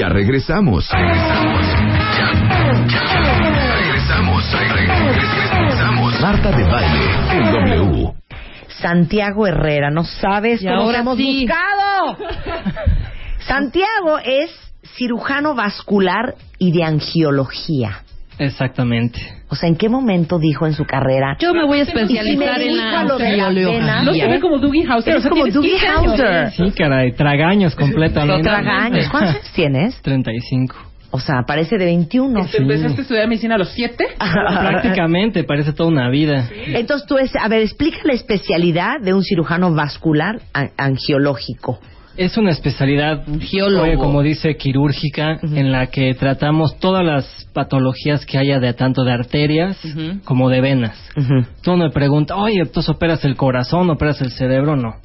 Ya 0.00 0.08
regresamos. 0.08 0.88
Regresamos. 0.90 1.66
Ya. 2.16 2.32
Ya. 2.88 3.02
Regresamos. 3.74 4.44
Regresamos. 4.50 6.20
Marta 6.22 6.52
de 6.52 6.64
baile 6.64 7.04
en 7.32 7.52
W. 7.52 8.12
Santiago 8.80 9.46
Herrera, 9.46 9.90
no 9.90 10.04
sabes 10.04 10.62
cómo 10.62 10.90
hemos 10.90 11.18
sí. 11.18 11.46
buscado. 11.46 12.16
Santiago 13.40 14.18
es 14.24 14.50
cirujano 14.96 15.54
vascular 15.54 16.34
y 16.56 16.72
de 16.72 16.82
angiología. 16.82 18.02
Exactamente. 18.40 19.20
O 19.48 19.54
sea, 19.54 19.68
¿en 19.68 19.76
qué 19.76 19.90
momento 19.90 20.38
dijo 20.38 20.66
en 20.66 20.72
su 20.72 20.86
carrera? 20.86 21.36
Yo 21.38 21.52
me 21.52 21.66
voy 21.66 21.80
a 21.80 21.82
Y 21.82 21.86
si 21.86 21.94
me 21.94 22.02
especializar 22.02 22.62
en 22.62 22.76
la 22.76 23.04
lo 23.04 23.18
de 23.18 23.36
No 24.02 24.14
se 24.14 24.26
ve 24.26 24.40
como 24.40 24.58
Dougie 24.58 24.86
Hauser. 24.88 25.12
Eres 25.12 25.28
como 25.28 25.46
Dougie 25.46 25.72
15 25.72 25.86
años. 25.86 26.20
Hauser. 26.20 26.50
Sí, 26.52 26.72
caray, 26.76 27.12
tragaños 27.12 27.76
completamente. 27.76 28.42
Traga 28.42 28.84
años. 28.84 29.08
¿Cuántos 29.10 29.34
años 29.36 29.52
tienes? 29.52 30.00
35. 30.00 30.74
O 31.10 31.20
sea, 31.20 31.42
parece 31.46 31.76
de 31.76 31.84
21. 31.84 32.46
¿Te 32.46 32.58
¿Empezaste 32.58 33.00
a 33.00 33.02
estudiar 33.02 33.28
medicina 33.28 33.56
a 33.56 33.58
los 33.58 33.70
7? 33.72 34.06
Prácticamente, 34.18 35.44
parece 35.44 35.72
toda 35.74 35.90
una 35.90 36.08
vida. 36.08 36.48
Entonces 36.66 37.06
tú, 37.06 37.18
es, 37.18 37.34
a 37.36 37.48
ver, 37.48 37.60
explica 37.62 37.98
la 38.04 38.14
especialidad 38.14 39.00
de 39.02 39.12
un 39.12 39.22
cirujano 39.22 39.74
vascular 39.74 40.40
angiológico. 40.78 41.80
Es 42.16 42.36
una 42.36 42.50
especialidad, 42.50 43.24
geólogo. 43.40 44.02
como 44.02 44.22
dice, 44.22 44.56
quirúrgica, 44.56 45.38
en 45.42 45.72
la 45.72 45.86
que 45.86 46.14
tratamos 46.14 46.78
todas 46.78 47.04
las 47.04 47.48
patologías 47.52 48.26
que 48.26 48.38
haya 48.38 48.58
de 48.58 48.72
tanto 48.74 49.04
de 49.04 49.12
arterias 49.12 49.78
como 50.24 50.48
de 50.48 50.60
venas. 50.60 50.98
Tú 51.62 51.76
me 51.76 51.90
preguntas, 51.90 52.36
oye, 52.38 52.66
¿tú 52.66 52.80
operas 52.88 53.24
el 53.24 53.36
corazón, 53.36 53.88
operas 53.90 54.20
el 54.20 54.30
cerebro? 54.30 54.76
No. 54.76 54.96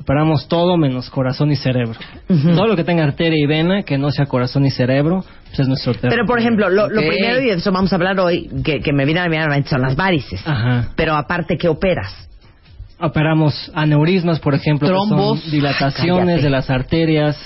Operamos 0.00 0.48
todo 0.48 0.76
menos 0.76 1.10
corazón 1.10 1.52
y 1.52 1.56
cerebro. 1.56 1.98
Todo 2.26 2.66
lo 2.66 2.74
que 2.74 2.82
tenga 2.82 3.04
arteria 3.04 3.38
y 3.38 3.46
vena, 3.46 3.82
que 3.82 3.98
no 3.98 4.10
sea 4.10 4.26
corazón 4.26 4.66
y 4.66 4.70
cerebro, 4.70 5.24
pues 5.46 5.60
es 5.60 5.68
nuestro 5.68 5.94
terreno. 5.94 6.10
Pero, 6.10 6.26
por 6.26 6.40
ejemplo, 6.40 6.68
lo, 6.68 6.88
primero, 6.88 7.40
y 7.40 7.46
de 7.46 7.52
eso 7.52 7.70
vamos 7.70 7.92
a 7.92 7.96
hablar 7.96 8.18
hoy, 8.18 8.48
que, 8.64 8.80
que 8.80 8.92
me 8.92 9.04
viene 9.04 9.20
a 9.20 9.28
la 9.28 9.48
mente 9.48 9.70
son 9.70 9.82
las 9.82 9.94
varices. 9.94 10.42
Ajá. 10.44 10.88
Pero 10.96 11.14
aparte, 11.14 11.56
¿qué 11.56 11.68
operas? 11.68 12.28
Operamos 13.04 13.70
aneurismas, 13.74 14.38
por 14.38 14.54
ejemplo, 14.54 14.88
que 14.88 14.94
son 14.94 15.08
Trombos. 15.08 15.50
dilataciones 15.50 16.24
Cállate. 16.26 16.42
de 16.42 16.50
las 16.50 16.70
arterias, 16.70 17.36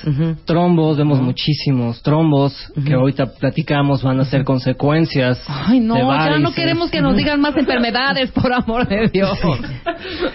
trombos, 0.44 0.98
vemos 0.98 1.20
muchísimos 1.20 2.02
trombos 2.02 2.70
que 2.86 2.92
ahorita 2.92 3.26
platicamos 3.40 4.02
van 4.02 4.20
a 4.20 4.24
ser 4.26 4.44
consecuencias. 4.44 5.42
Ay, 5.48 5.80
no, 5.80 5.94
de 5.94 6.00
ya 6.02 6.38
no 6.38 6.52
queremos 6.52 6.90
que 6.90 7.00
nos 7.00 7.16
digan 7.16 7.40
más 7.40 7.56
enfermedades, 7.56 8.30
por 8.32 8.52
amor 8.52 8.86
de 8.86 9.08
Dios. 9.08 9.38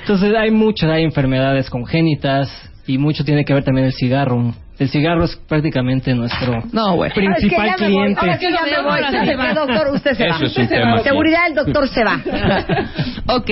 Entonces 0.01 0.33
hay 0.35 0.49
muchas, 0.51 0.89
hay 0.89 1.03
enfermedades 1.03 1.69
congénitas 1.69 2.49
y 2.87 2.97
mucho 2.97 3.23
tiene 3.23 3.45
que 3.45 3.53
ver 3.53 3.63
también 3.63 3.85
el 3.87 3.93
cigarro. 3.93 4.53
El 4.79 4.89
cigarro 4.89 5.25
es 5.25 5.35
prácticamente 5.47 6.15
nuestro 6.15 6.63
No, 6.73 6.95
güey. 6.95 7.11
principal 7.13 7.67
Es 7.69 7.75
que 7.75 7.83
ya 7.83 7.87
me 7.87 7.93
voy, 7.93 8.01
cliente. 8.15 8.19
ahora 8.21 8.37
sí 8.39 8.45
ya 8.51 8.63
me 8.65 8.81
voy. 8.89 8.99
Ahora 9.03 9.25
se 9.25 9.35
va. 9.35 9.47
¿Qué, 9.49 9.53
doctor? 9.53 9.93
Usted 9.93 10.13
se 10.15 10.25
Eso 10.27 10.39
va. 10.39 10.45
es 10.47 10.57
un 10.57 10.67
tema, 10.67 10.97
sí. 10.97 11.03
Seguridad, 11.03 11.39
el 11.49 11.53
doctor 11.55 11.87
se 11.89 12.03
va. 12.03 12.19
ok. 13.35 13.49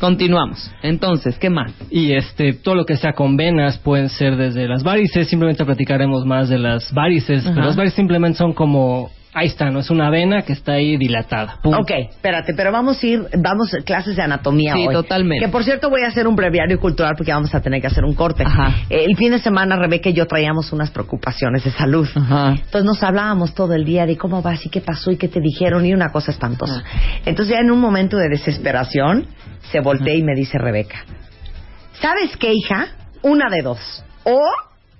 Continuamos. 0.00 0.70
Entonces, 0.82 1.38
¿qué 1.38 1.50
más? 1.50 1.72
Y 1.90 2.12
este, 2.12 2.52
todo 2.52 2.74
lo 2.74 2.84
que 2.84 2.96
sea 2.96 3.12
con 3.12 3.36
venas 3.36 3.78
pueden 3.78 4.08
ser 4.08 4.36
desde 4.36 4.68
las 4.68 4.82
varices, 4.82 5.28
simplemente 5.28 5.64
platicaremos 5.64 6.24
más 6.24 6.48
de 6.48 6.58
las 6.58 6.92
varices, 6.92 7.44
Ajá. 7.44 7.54
pero 7.54 7.66
las 7.66 7.76
varices 7.76 7.96
simplemente 7.96 8.38
son 8.38 8.52
como, 8.52 9.10
ahí 9.38 9.46
está, 9.46 9.70
¿no? 9.70 9.80
Es 9.80 9.90
una 9.90 10.10
vena 10.10 10.42
que 10.42 10.52
está 10.52 10.72
ahí 10.72 10.96
dilatada. 10.96 11.58
Punto. 11.62 11.78
Ok, 11.80 11.90
espérate, 12.10 12.54
pero 12.54 12.72
vamos 12.72 13.02
a 13.02 13.06
ir, 13.06 13.22
vamos 13.38 13.72
a 13.74 13.78
clases 13.82 14.16
de 14.16 14.22
anatomía 14.22 14.74
Sí, 14.74 14.86
hoy. 14.86 14.94
totalmente. 14.94 15.44
Que 15.44 15.50
por 15.50 15.64
cierto 15.64 15.90
voy 15.90 16.02
a 16.02 16.08
hacer 16.08 16.26
un 16.26 16.36
breviario 16.36 16.78
cultural 16.80 17.14
porque 17.16 17.32
vamos 17.32 17.54
a 17.54 17.60
tener 17.60 17.80
que 17.80 17.86
hacer 17.86 18.04
un 18.04 18.14
corte. 18.14 18.44
Ajá. 18.44 18.74
Eh, 18.90 19.04
el 19.08 19.16
fin 19.16 19.30
de 19.32 19.38
semana 19.38 19.76
Rebeca 19.76 20.10
y 20.10 20.12
yo 20.14 20.26
traíamos 20.26 20.72
unas 20.72 20.90
preocupaciones 20.90 21.64
de 21.64 21.70
salud. 21.70 22.08
Ajá. 22.14 22.50
Entonces 22.50 22.84
nos 22.84 23.02
hablábamos 23.02 23.54
todo 23.54 23.74
el 23.74 23.84
día 23.84 24.06
de 24.06 24.16
cómo 24.16 24.42
vas 24.42 24.64
y 24.66 24.68
qué 24.70 24.80
pasó 24.80 25.10
y 25.10 25.16
qué 25.16 25.28
te 25.28 25.40
dijeron 25.40 25.84
y 25.86 25.94
una 25.94 26.10
cosa 26.10 26.30
espantosa. 26.32 26.82
Entonces 27.24 27.54
ya 27.54 27.60
en 27.60 27.70
un 27.70 27.80
momento 27.80 28.16
de 28.16 28.28
desesperación 28.28 29.26
se 29.70 29.80
voltea 29.80 30.14
y 30.14 30.22
me 30.22 30.34
dice 30.34 30.58
Rebeca, 30.58 31.04
¿sabes 32.00 32.36
qué 32.36 32.52
hija? 32.52 32.86
Una 33.22 33.50
de 33.50 33.62
dos. 33.62 34.04
O, 34.24 34.40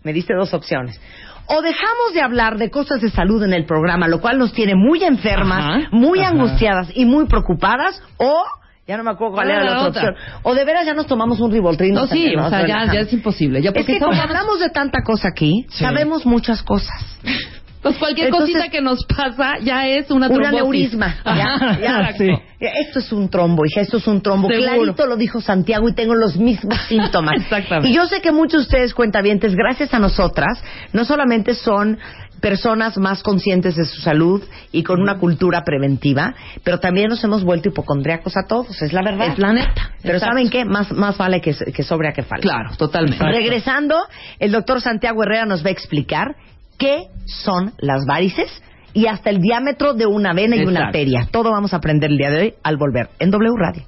me 0.02 0.12
diste 0.12 0.34
dos 0.34 0.52
opciones. 0.54 1.00
O 1.48 1.62
dejamos 1.62 2.12
de 2.14 2.20
hablar 2.20 2.58
de 2.58 2.70
cosas 2.70 3.00
de 3.00 3.10
salud 3.10 3.42
en 3.42 3.52
el 3.54 3.64
programa, 3.64 4.06
lo 4.08 4.20
cual 4.20 4.38
nos 4.38 4.52
tiene 4.52 4.74
muy 4.74 5.02
enfermas, 5.02 5.64
Ajá. 5.64 5.88
muy 5.92 6.20
Ajá. 6.20 6.30
angustiadas 6.30 6.88
y 6.94 7.04
muy 7.06 7.26
preocupadas, 7.26 8.02
o 8.18 8.44
ya 8.86 8.96
no 8.96 9.04
me 9.04 9.10
acuerdo 9.10 9.34
cuál 9.34 9.48
¿Cuál 9.48 9.56
era 9.58 9.64
la 9.64 9.70
la 9.82 9.86
otra 9.88 9.88
otra? 10.02 10.10
opción. 10.12 10.40
O 10.44 10.54
de 10.54 10.64
veras 10.64 10.86
ya 10.86 10.94
nos 10.94 11.06
tomamos 11.06 11.40
un 11.40 11.50
rivoltrín. 11.52 11.92
No, 11.94 12.06
sí, 12.06 12.34
o 12.36 12.48
sea, 12.48 12.66
ya, 12.66 12.84
es 13.00 13.12
imposible. 13.12 13.60
Ya 13.60 13.70
Es 13.70 13.74
porque 13.76 13.94
que 13.94 13.98
como 13.98 14.18
hablamos 14.20 14.60
de 14.60 14.70
tanta 14.70 15.02
cosa 15.02 15.28
aquí, 15.28 15.66
Sí. 15.70 15.84
sabemos 15.84 16.24
muchas 16.24 16.62
cosas. 16.62 16.96
Pues 17.82 17.96
cualquier 17.96 18.26
Entonces- 18.28 18.54
cosita 18.56 18.70
que 18.70 18.80
nos 18.80 19.04
pasa 19.04 19.58
ya 19.62 19.86
es 19.86 20.10
una 20.10 20.26
Un 20.28 20.34
trombosis. 20.34 20.58
aneurisma. 20.60 21.16
Ya, 21.24 21.78
ya. 21.80 22.00
Exacto. 22.10 22.24
Sí. 22.58 22.66
Esto 22.88 22.98
es 22.98 23.12
un 23.12 23.28
trombo, 23.28 23.64
hija, 23.64 23.82
esto 23.82 23.98
es 23.98 24.06
un 24.08 24.20
trombo. 24.20 24.48
Seguro. 24.48 24.72
Clarito 24.72 25.06
lo 25.06 25.16
dijo 25.16 25.40
Santiago 25.40 25.88
y 25.88 25.94
tengo 25.94 26.16
los 26.16 26.36
mismos 26.38 26.76
síntomas. 26.88 27.36
Exactamente. 27.42 27.88
Y 27.88 27.94
yo 27.94 28.06
sé 28.06 28.20
que 28.20 28.32
muchos 28.32 28.62
de 28.62 28.66
ustedes, 28.66 28.94
cuentavientes, 28.94 29.54
gracias 29.54 29.94
a 29.94 30.00
nosotras, 30.00 30.60
no 30.92 31.04
solamente 31.04 31.54
son 31.54 31.98
personas 32.40 32.96
más 32.98 33.22
conscientes 33.22 33.76
de 33.76 33.84
su 33.84 34.00
salud 34.00 34.42
y 34.72 34.82
con 34.82 35.00
una 35.00 35.18
cultura 35.18 35.62
preventiva, 35.64 36.34
pero 36.64 36.80
también 36.80 37.08
nos 37.10 37.22
hemos 37.22 37.44
vuelto 37.44 37.68
hipocondriacos 37.68 38.36
a 38.36 38.42
todos, 38.48 38.82
es 38.82 38.92
la 38.92 39.02
verdad. 39.02 39.28
Es 39.28 39.38
la 39.38 39.52
neta. 39.52 39.92
Pero 40.02 40.14
Exacto. 40.16 40.34
¿saben 40.36 40.50
qué? 40.50 40.64
Más, 40.64 40.90
más 40.90 41.16
vale 41.16 41.40
que, 41.40 41.54
que 41.54 41.82
sobre 41.84 42.08
a 42.08 42.12
que 42.12 42.22
falte. 42.24 42.42
Claro, 42.42 42.70
totalmente. 42.76 43.24
Regresando, 43.24 43.96
el 44.40 44.50
doctor 44.50 44.80
Santiago 44.80 45.22
Herrera 45.22 45.46
nos 45.46 45.64
va 45.64 45.68
a 45.68 45.72
explicar 45.72 46.34
qué 46.78 47.08
son 47.26 47.72
las 47.78 48.06
varices 48.06 48.50
y 48.94 49.06
hasta 49.06 49.30
el 49.30 49.40
diámetro 49.40 49.94
de 49.94 50.06
una 50.06 50.32
vena 50.32 50.56
y 50.56 50.64
una 50.64 50.86
arteria. 50.86 51.28
Todo 51.30 51.50
vamos 51.50 51.74
a 51.74 51.76
aprender 51.76 52.10
el 52.10 52.18
día 52.18 52.30
de 52.30 52.38
hoy 52.38 52.54
al 52.62 52.76
volver 52.76 53.10
en 53.18 53.30
W 53.30 53.52
Radio. 53.56 53.82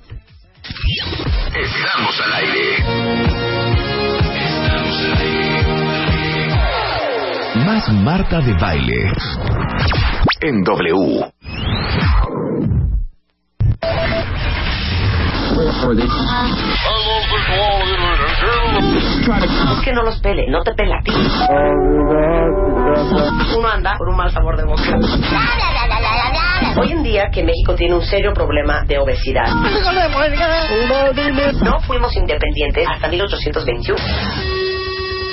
Estamos 1.55 2.21
al 2.21 2.33
aire. 2.35 2.77
Estamos 4.35 5.01
al 5.01 5.17
aire. 5.19 5.41
Más 7.67 7.93
Marta 7.93 8.41
de 8.41 8.53
baile. 8.55 9.13
En 10.43 10.63
W. 10.63 11.33
Es 19.73 19.85
que 19.85 19.93
no 19.93 20.03
los 20.03 20.19
pele, 20.21 20.47
no 20.49 20.63
te 20.63 20.73
pela 20.75 20.97
a 20.99 21.03
ti. 21.03 21.13
Uno 23.57 23.69
anda 23.69 23.97
por 23.99 24.09
un 24.09 24.17
mal 24.17 24.31
sabor 24.33 24.57
de 24.57 24.65
boca. 24.65 24.83
Hoy 26.81 26.93
en 26.93 27.03
día 27.03 27.31
que 27.33 27.43
México 27.43 27.75
tiene 27.75 27.95
un 27.95 28.03
serio 28.03 28.33
problema 28.33 28.83
de 28.87 28.99
obesidad. 28.99 29.49
No 31.63 31.81
fuimos 31.81 32.17
independientes 32.17 32.87
hasta 32.89 33.09
1821. 33.09 34.01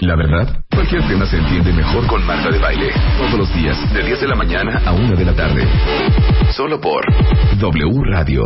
La 0.01 0.15
verdad, 0.15 0.47
cualquier 0.71 1.07
tema 1.07 1.25
se 1.25 1.37
entiende 1.37 1.73
mejor 1.73 2.05
con 2.05 2.23
Marta 2.25 2.51
de 2.51 2.59
baile. 2.59 2.91
Todos 3.17 3.39
los 3.39 3.53
días, 3.55 3.93
de 3.93 4.03
10 4.03 4.21
de 4.21 4.27
la 4.27 4.35
mañana 4.35 4.81
a 4.85 4.91
1 4.91 5.15
de 5.15 5.25
la 5.25 5.33
tarde. 5.33 5.67
Solo 6.51 6.79
por 6.79 7.01
W 7.59 8.03
Radio. 8.11 8.43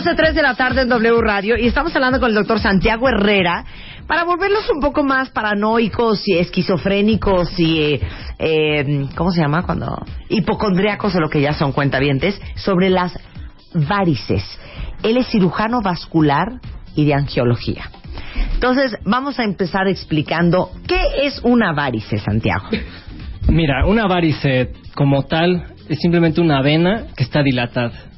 12.03 0.00 0.32
de 0.32 0.40
la 0.40 0.54
tarde 0.54 0.80
en 0.82 0.88
W 0.88 1.20
Radio 1.20 1.58
y 1.58 1.66
estamos 1.66 1.94
hablando 1.94 2.18
con 2.20 2.30
el 2.30 2.34
doctor 2.34 2.58
Santiago 2.58 3.06
Herrera 3.06 3.66
para 4.06 4.24
volverlos 4.24 4.66
un 4.70 4.80
poco 4.80 5.04
más 5.04 5.28
paranoicos 5.28 6.26
y 6.26 6.38
esquizofrénicos 6.38 7.60
y, 7.60 7.82
eh, 7.82 8.00
eh, 8.38 9.06
¿cómo 9.14 9.30
se 9.30 9.42
llama? 9.42 9.62
cuando 9.66 10.02
Hipocondriacos 10.30 11.14
o 11.16 11.20
lo 11.20 11.28
que 11.28 11.42
ya 11.42 11.52
son 11.52 11.72
cuentavientes, 11.72 12.40
sobre 12.56 12.88
las 12.88 13.12
varices. 13.74 14.42
Él 15.02 15.18
es 15.18 15.26
cirujano 15.26 15.82
vascular 15.82 16.60
y 16.96 17.04
de 17.04 17.12
angiología. 17.12 17.90
Entonces, 18.54 18.96
vamos 19.04 19.38
a 19.38 19.44
empezar 19.44 19.86
explicando 19.86 20.70
qué 20.88 21.26
es 21.26 21.40
una 21.44 21.74
varice, 21.74 22.16
Santiago. 22.18 22.68
Mira, 23.48 23.84
una 23.84 24.06
varice 24.06 24.72
como 24.94 25.24
tal 25.24 25.74
es 25.90 25.98
simplemente 25.98 26.40
una 26.40 26.62
vena 26.62 27.08
que 27.14 27.24
está 27.24 27.42
dilatada. 27.42 28.09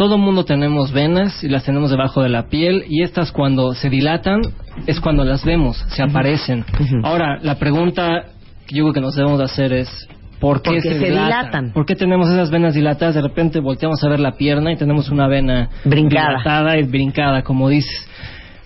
Todo 0.00 0.16
mundo 0.16 0.46
tenemos 0.46 0.92
venas 0.94 1.44
y 1.44 1.48
las 1.50 1.64
tenemos 1.64 1.90
debajo 1.90 2.22
de 2.22 2.30
la 2.30 2.48
piel 2.48 2.84
y 2.88 3.02
estas 3.02 3.30
cuando 3.32 3.74
se 3.74 3.90
dilatan 3.90 4.40
es 4.86 4.98
cuando 4.98 5.26
las 5.26 5.44
vemos, 5.44 5.76
se 5.88 6.02
aparecen. 6.02 6.64
Ahora, 7.04 7.38
la 7.42 7.56
pregunta 7.56 8.22
que 8.66 8.76
yo 8.76 8.84
creo 8.84 8.94
que 8.94 9.00
nos 9.02 9.14
debemos 9.14 9.36
de 9.40 9.44
hacer 9.44 9.74
es 9.74 10.08
¿por 10.40 10.62
qué 10.62 10.70
Porque 10.70 10.80
se, 10.80 10.98
se 11.00 11.04
dilatan? 11.04 11.26
dilatan. 11.26 11.72
¿Por 11.74 11.84
qué 11.84 11.96
tenemos 11.96 12.30
esas 12.30 12.50
venas 12.50 12.72
dilatadas? 12.72 13.14
De 13.14 13.20
repente 13.20 13.60
volteamos 13.60 14.02
a 14.02 14.08
ver 14.08 14.20
la 14.20 14.32
pierna 14.38 14.72
y 14.72 14.76
tenemos 14.78 15.10
una 15.10 15.28
vena 15.28 15.68
Brincada. 15.84 16.28
dilatada 16.38 16.78
y 16.78 16.82
brincada, 16.84 17.42
como 17.42 17.68
dices. 17.68 18.08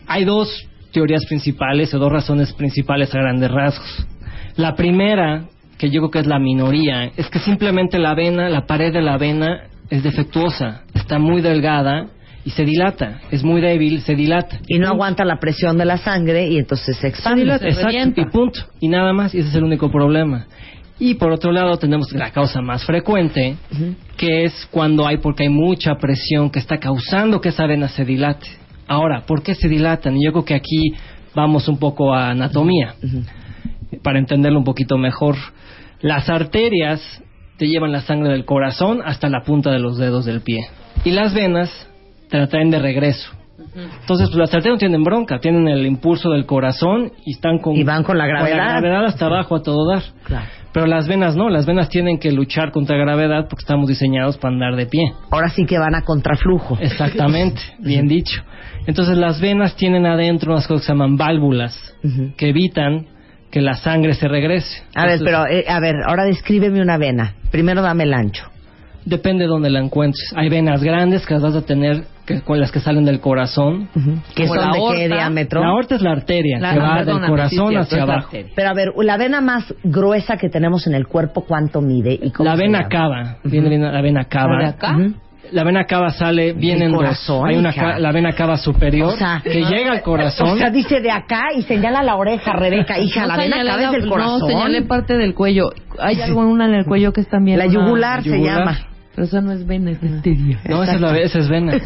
Hay 0.06 0.25
dos 0.25 0.69
teorías 0.92 1.26
principales 1.26 1.92
o 1.94 1.98
dos 1.98 2.12
razones 2.12 2.52
principales 2.52 3.12
a 3.12 3.19
grandes 3.19 3.50
rasgos. 3.50 4.06
La 4.54 4.76
primera, 4.76 5.46
que 5.78 5.90
yo 5.90 6.00
creo 6.02 6.10
que 6.12 6.19
es 6.20 6.28
la 6.28 6.38
minoría, 6.38 7.06
es 7.16 7.28
que 7.28 7.40
simplemente 7.40 7.98
la 7.98 8.14
vena, 8.14 8.48
la 8.48 8.66
pared 8.66 8.92
de 8.92 9.02
la 9.02 9.19
vena 9.19 9.62
es 9.90 10.02
defectuosa, 10.02 10.82
está 11.04 11.18
muy 11.18 11.42
delgada 11.42 12.06
y 12.46 12.50
se 12.50 12.64
dilata, 12.64 13.20
es 13.30 13.44
muy 13.44 13.60
débil, 13.60 14.00
se 14.00 14.14
dilata. 14.14 14.58
Y 14.66 14.78
no 14.78 14.88
aguanta 14.88 15.24
la 15.24 15.38
presión 15.38 15.76
de 15.76 15.84
la 15.84 15.98
sangre 15.98 16.48
y 16.48 16.58
entonces 16.58 16.96
se 16.96 17.08
expande. 17.08 17.42
dilata. 17.42 17.66
Exacto, 17.66 17.88
revienta. 17.88 18.20
y 18.22 18.24
punto. 18.26 18.60
Y 18.80 18.88
nada 18.88 19.12
más, 19.12 19.34
y 19.34 19.40
ese 19.40 19.50
es 19.50 19.54
el 19.54 19.64
único 19.64 19.90
problema. 19.90 20.46
Y 20.98 21.14
por 21.14 21.30
otro 21.30 21.52
lado 21.52 21.76
tenemos 21.76 22.10
la 22.12 22.30
causa 22.30 22.62
más 22.62 22.84
frecuente, 22.84 23.56
que 24.16 24.44
es 24.44 24.66
cuando 24.70 25.06
hay, 25.06 25.18
porque 25.18 25.42
hay 25.42 25.48
mucha 25.50 25.96
presión 25.96 26.50
que 26.50 26.58
está 26.58 26.78
causando 26.78 27.40
que 27.40 27.50
esa 27.50 27.66
vena 27.66 27.88
se 27.88 28.04
dilate. 28.04 28.46
Ahora, 28.86 29.26
¿por 29.26 29.42
qué 29.42 29.54
se 29.54 29.68
dilatan? 29.68 30.16
Y 30.16 30.24
yo 30.24 30.32
creo 30.32 30.44
que 30.44 30.54
aquí 30.54 30.94
vamos 31.34 31.68
un 31.68 31.78
poco 31.78 32.14
a 32.14 32.30
anatomía, 32.30 32.94
para 34.02 34.18
entenderlo 34.18 34.58
un 34.58 34.64
poquito 34.64 34.96
mejor. 34.96 35.36
Las 36.00 36.30
arterias 36.30 37.02
te 37.58 37.66
llevan 37.66 37.92
la 37.92 38.00
sangre 38.00 38.32
del 38.32 38.44
corazón 38.44 39.00
hasta 39.04 39.28
la 39.28 39.42
punta 39.42 39.70
de 39.70 39.80
los 39.80 39.98
dedos 39.98 40.24
del 40.24 40.40
pie. 40.40 40.60
Y 41.05 41.11
las 41.11 41.35
venas 41.35 41.70
te 42.29 42.38
la 42.38 42.46
traen 42.46 42.70
de 42.70 42.79
regreso. 42.79 43.32
Entonces, 43.75 44.29
pues, 44.29 44.38
las 44.38 44.55
arterias 44.55 44.75
no 44.75 44.79
tienen 44.79 45.02
bronca, 45.02 45.38
tienen 45.41 45.69
el 45.69 45.87
impulso 45.87 46.31
del 46.31 46.46
corazón 46.46 47.12
y 47.25 47.32
están 47.32 47.58
con, 47.58 47.75
Y 47.75 47.82
van 47.82 48.05
con 48.05 48.19
la 48.19 48.26
gravedad. 48.26 48.81
gravedad 48.81 49.05
hasta 49.05 49.26
abajo 49.26 49.56
a 49.56 49.62
todo 49.62 49.88
dar. 49.91 50.02
Claro. 50.25 50.46
Pero 50.73 50.87
las 50.87 51.06
venas 51.06 51.37
no, 51.37 51.50
las 51.50 51.67
venas 51.67 51.88
tienen 51.88 52.19
que 52.19 52.32
luchar 52.32 52.73
contra 52.73 52.96
gravedad 52.96 53.46
porque 53.49 53.62
estamos 53.62 53.88
diseñados 53.88 54.38
para 54.38 54.55
andar 54.55 54.75
de 54.76 54.87
pie. 54.87 55.12
Ahora 55.31 55.49
sí 55.49 55.67
que 55.67 55.79
van 55.79 55.94
a 55.94 56.02
contraflujo. 56.02 56.76
Exactamente, 56.81 57.61
bien 57.79 58.08
dicho. 58.08 58.43
Entonces 58.87 59.17
las 59.17 59.41
venas 59.41 59.76
tienen 59.76 60.05
adentro 60.05 60.52
unas 60.52 60.67
cosas 60.67 60.82
que 60.82 60.87
se 60.87 60.93
llaman 60.93 61.17
válvulas 61.17 61.94
que 62.37 62.49
evitan 62.49 63.06
que 63.52 63.61
la 63.61 63.75
sangre 63.75 64.14
se 64.14 64.26
regrese. 64.26 64.82
A 64.96 65.06
ver, 65.06 65.20
pero, 65.25 65.46
eh, 65.46 65.64
a 65.69 65.79
ver, 65.79 65.94
ahora 66.06 66.25
descríbeme 66.25 66.82
una 66.82 66.99
vena. 66.99 67.35
Primero 67.52 67.81
dame 67.81 68.02
el 68.02 68.12
ancho. 68.12 68.50
Depende 69.04 69.44
de 69.44 69.48
dónde 69.48 69.70
la 69.70 69.80
encuentres. 69.80 70.32
Hay 70.34 70.48
venas 70.48 70.82
grandes 70.82 71.26
que 71.26 71.34
las 71.34 71.42
vas 71.42 71.54
a 71.56 71.62
tener 71.62 72.04
que, 72.26 72.40
con 72.40 72.58
las 72.58 72.72
que 72.72 72.80
salen 72.80 73.04
del 73.04 73.20
corazón. 73.20 73.88
¿Qué 74.34 74.46
Como 74.46 74.54
son 74.54 74.62
la 74.62 74.66
de 74.72 74.78
qué 74.78 75.02
aorta. 75.02 75.14
diámetro? 75.14 75.60
La 75.60 75.68
aorta 75.68 75.94
es 75.96 76.00
la 76.02 76.12
arteria 76.12 76.58
La- 76.58 76.70
que 76.72 76.78
no, 76.78 76.82
va 76.84 76.94
perdóname, 76.96 77.20
del 77.20 77.30
corazón 77.30 77.68
sí, 77.70 77.76
hacia 77.76 78.02
abajo. 78.02 78.30
Pero 78.56 78.68
a 78.68 78.72
ver, 78.74 78.88
la 78.96 79.16
vena 79.18 79.40
más 79.42 79.74
gruesa 79.84 80.36
que 80.38 80.48
tenemos 80.48 80.86
en 80.86 80.94
el 80.94 81.06
cuerpo, 81.06 81.44
¿cuánto 81.46 81.82
mide? 81.82 82.18
¿Y 82.22 82.30
cómo 82.30 82.48
La 82.48 82.56
se 82.56 82.62
vena 82.62 82.88
cava, 82.88 83.36
viene 83.44 83.68
bien 83.68 83.82
la 83.82 84.00
vena 84.00 84.24
cava. 84.24 84.54
¿La 84.54 84.58
de 84.58 84.66
acá? 84.70 84.96
Ujú. 84.96 85.14
La 85.52 85.62
vena 85.62 85.84
cava 85.84 86.08
sale 86.08 86.54
bien 86.54 86.78
Del 86.78 86.86
en 86.86 86.92
dos. 86.92 87.02
corazón, 87.02 87.46
Hay 87.46 87.56
una 87.56 87.70
ca- 87.74 87.98
la 87.98 88.10
vena 88.12 88.32
cava 88.32 88.56
superior 88.56 89.12
O 89.12 89.16
sea, 89.18 89.42
que 89.44 89.62
llega 89.62 89.92
al 89.92 90.00
corazón. 90.00 90.48
O 90.52 90.56
sea, 90.56 90.70
dice 90.70 91.00
de 91.02 91.10
acá 91.10 91.48
y 91.54 91.60
señala 91.62 92.02
la 92.02 92.16
oreja, 92.16 92.54
Rebeca, 92.54 92.98
hija, 92.98 93.20
No 93.22 93.26
la 93.28 93.36
vena 93.36 93.56
cava 93.62 93.82
es 93.84 93.92
del 93.92 94.08
corazón. 94.08 94.40
No, 94.40 94.46
señalé 94.46 94.82
parte 94.82 95.18
del 95.18 95.34
cuello. 95.34 95.68
Hay 95.98 96.18
algo 96.22 96.42
en 96.42 96.48
una 96.48 96.64
en 96.64 96.72
el 96.74 96.86
cuello 96.86 97.12
que 97.12 97.20
es 97.20 97.28
también 97.28 97.58
La 97.58 97.66
una- 97.66 97.74
yugular 97.74 98.22
se 98.22 98.30
yugular. 98.30 98.58
llama. 98.60 98.78
Pero 99.14 99.26
eso 99.26 99.40
no 99.40 99.52
es 99.52 99.64
vena, 99.64 99.93
es 99.93 100.02
arteria. 100.02 100.61
no, 100.69 100.82
esa 100.82 100.94
es, 100.94 101.00
la, 101.00 101.19
esa 101.19 101.38
es 101.38 101.49
vena. 101.49 101.75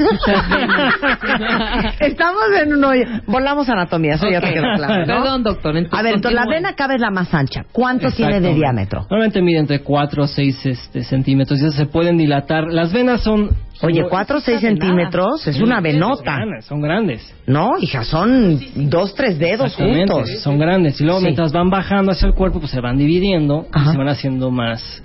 Estamos 2.01 2.45
en 2.63 2.73
un 2.73 2.85
hoyo. 2.85 3.05
Volamos 3.27 3.69
anatomía, 3.69 4.15
eso 4.15 4.31
ya 4.31 4.41
te 4.41 4.53
quedó 4.53 4.65
claro, 4.77 5.07
¿no? 5.07 5.23
Perdón, 5.23 5.43
doctor. 5.43 5.77
entonces 5.77 5.99
A 5.99 6.03
ver, 6.03 6.15
entonces 6.15 6.41
la 6.41 6.47
vena 6.47 6.73
cava 6.75 6.95
es 6.95 7.01
la 7.01 7.11
más 7.11 7.35
ancha. 7.35 7.67
¿Cuánto 7.71 8.11
tiene 8.11 8.41
de 8.41 8.55
diámetro? 8.55 9.03
Normalmente 9.03 9.43
mide 9.43 9.59
entre 9.59 9.81
4 9.81 10.23
o 10.23 10.27
6 10.27 10.67
este, 10.67 11.05
centímetros 11.05 11.61
y 11.61 11.65
esas 11.65 11.75
se 11.75 11.87
pueden 11.87 12.17
dilatar. 12.17 12.65
Las 12.69 12.93
venas 12.93 13.21
son... 13.23 13.51
Oye, 13.83 14.01
son- 14.01 14.09
4 14.11 14.39
o 14.39 14.41
6 14.41 14.57
está 14.57 14.69
de 14.69 14.75
nada. 14.75 14.87
centímetros 14.87 15.47
es 15.47 15.61
una 15.61 15.77
Son 15.77 15.83
venota. 15.85 16.23
grandes, 16.37 16.65
Son 16.65 16.81
grandes. 16.81 17.35
No, 17.47 17.73
hija, 17.81 18.03
son 18.05 18.61
dos, 18.91 19.15
tres 19.15 19.39
dedos 19.39 19.75
juntos. 19.77 20.29
Son 20.43 20.59
grandes. 20.59 21.01
Y 21.01 21.05
luego 21.05 21.21
Sí. 21.21 21.25
mientras 21.27 21.53
van 21.53 21.71
bajando 21.71 22.13
hacia 22.13 22.27
el 22.29 22.35
cuerpo, 22.35 22.59
pues 22.61 22.73
se 22.73 22.81
van 22.81 22.99
dividiendo 22.99 23.67
Ajá. 23.73 23.91
y 23.91 23.93
se 23.93 23.99
van 23.99 24.09
haciendo 24.09 24.51
más, 24.51 25.03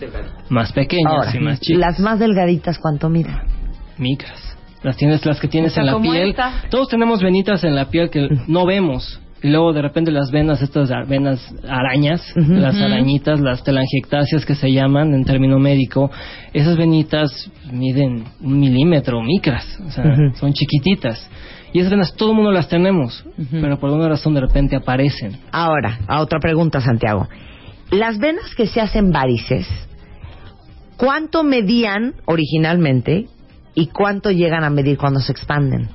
más 0.49 0.71
pequeñas 0.73 1.11
Ahora, 1.13 1.31
y 1.35 1.39
más 1.39 1.59
chicas. 1.59 1.79
las 1.79 1.99
más 1.99 2.19
delgaditas, 2.19 2.79
¿cuánto 2.79 3.09
miden? 3.09 3.35
micras. 3.97 4.57
Las 4.81 4.97
tienes 4.97 5.25
las 5.25 5.39
que 5.39 5.47
tienes 5.47 5.71
O 5.71 5.75
sea, 5.75 5.83
en 5.83 5.91
la 5.91 5.99
piel. 6.01 6.29
esta. 6.31 6.51
Todos 6.69 6.89
tenemos 6.89 7.21
venitas 7.21 7.63
en 7.63 7.73
la 7.75 7.85
piel 7.89 8.09
que 8.09 8.27
no 8.47 8.65
vemos. 8.65 9.21
Y 9.43 9.49
luego 9.49 9.73
de 9.73 9.81
repente 9.81 10.09
las 10.09 10.31
venas, 10.31 10.61
estas 10.61 10.89
venas 11.05 11.53
arañas, 11.67 12.21
las 12.35 12.79
arañitas, 12.81 13.41
las 13.41 13.61
telangiectasias 13.61 14.45
que 14.45 14.55
se 14.55 14.71
llaman 14.71 15.13
en 15.13 15.25
término 15.25 15.59
médico, 15.59 16.09
esas 16.53 16.77
venitas 16.77 17.51
miden 17.69 18.23
un 18.39 18.57
milímetro, 18.57 19.21
micras, 19.21 19.65
o 19.85 19.91
sea, 19.91 20.05
son 20.35 20.53
chiquititas. 20.53 21.29
Y 21.73 21.79
esas 21.79 21.91
venas 21.91 22.15
todo 22.15 22.29
el 22.29 22.35
mundo 22.37 22.51
las 22.51 22.69
tenemos, 22.69 23.25
pero 23.51 23.77
por 23.77 23.89
alguna 23.89 24.07
razón 24.07 24.33
de 24.33 24.39
repente 24.39 24.77
aparecen. 24.77 25.37
Ahora, 25.51 25.99
a 26.07 26.21
otra 26.21 26.39
pregunta, 26.39 26.79
Santiago. 26.79 27.27
Las 27.91 28.19
venas 28.19 28.55
que 28.55 28.65
se 28.65 28.79
hacen 28.79 29.11
varices, 29.11 29.67
¿cuánto 30.95 31.43
medían 31.43 32.13
originalmente 32.25 33.27
y 33.75 33.87
cuánto 33.87 34.31
llegan 34.31 34.63
a 34.63 34.69
medir 34.69 34.97
cuando 34.97 35.19
se 35.19 35.33
expanden? 35.33 35.89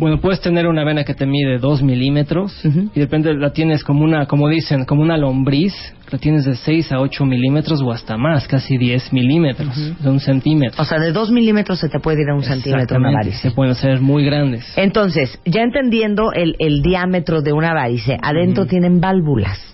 Bueno, 0.00 0.18
puedes 0.18 0.40
tener 0.40 0.66
una 0.66 0.82
vena 0.82 1.04
que 1.04 1.12
te 1.12 1.26
mide 1.26 1.58
2 1.58 1.82
milímetros 1.82 2.58
y 2.64 2.98
de 2.98 3.04
repente 3.04 3.34
la 3.34 3.52
tienes 3.52 3.84
como 3.84 4.02
una, 4.02 4.24
como 4.24 4.48
dicen, 4.48 4.86
como 4.86 5.02
una 5.02 5.18
lombriz, 5.18 5.74
la 6.10 6.16
tienes 6.16 6.46
de 6.46 6.56
6 6.56 6.90
a 6.92 7.00
8 7.00 7.26
milímetros 7.26 7.82
o 7.82 7.92
hasta 7.92 8.16
más, 8.16 8.48
casi 8.48 8.78
10 8.78 9.12
milímetros, 9.12 10.00
de 10.02 10.08
un 10.08 10.18
centímetro. 10.18 10.82
O 10.82 10.86
sea, 10.86 10.98
de 10.98 11.12
dos 11.12 11.30
milímetros 11.30 11.80
se 11.80 11.90
te 11.90 12.00
puede 12.00 12.22
ir 12.22 12.30
a 12.30 12.34
un 12.34 12.42
centímetro 12.42 12.96
una 12.96 13.12
varice. 13.12 13.50
Se 13.50 13.50
pueden 13.50 13.72
hacer 13.72 14.00
muy 14.00 14.24
grandes. 14.24 14.64
Entonces, 14.76 15.38
ya 15.44 15.60
entendiendo 15.60 16.32
el, 16.32 16.56
el 16.58 16.80
diámetro 16.80 17.42
de 17.42 17.52
una 17.52 17.74
varice, 17.74 18.16
adentro 18.22 18.64
tienen 18.64 19.02
válvulas. 19.02 19.69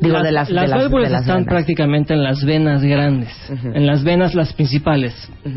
Digo, 0.00 0.22
de 0.22 0.32
las, 0.32 0.48
de 0.48 0.54
las- 0.54 0.70
válvulas 0.70 1.10
de 1.10 1.16
están 1.18 1.36
venas. 1.38 1.48
prácticamente 1.48 2.14
en 2.14 2.22
las 2.22 2.44
venas 2.44 2.82
grandes, 2.82 3.30
en 3.50 3.86
las 3.86 4.02
venas 4.02 4.34
las 4.34 4.52
principales. 4.54 5.14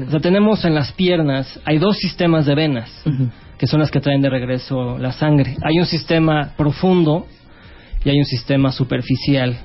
O 0.07 0.11
sea, 0.11 0.19
tenemos 0.19 0.65
en 0.65 0.75
las 0.75 0.91
piernas, 0.93 1.59
hay 1.65 1.77
dos 1.77 1.97
sistemas 1.97 2.45
de 2.45 2.55
venas, 2.55 2.91
que 3.57 3.67
son 3.67 3.79
las 3.79 3.89
que 3.89 3.99
traen 4.01 4.21
de 4.21 4.29
regreso 4.29 4.97
la 4.97 5.11
sangre. 5.13 5.55
Hay 5.63 5.79
un 5.79 5.85
sistema 5.85 6.51
profundo 6.57 7.25
y 8.03 8.09
hay 8.09 8.17
un 8.19 8.25
sistema 8.25 8.71
superficial. 8.71 9.57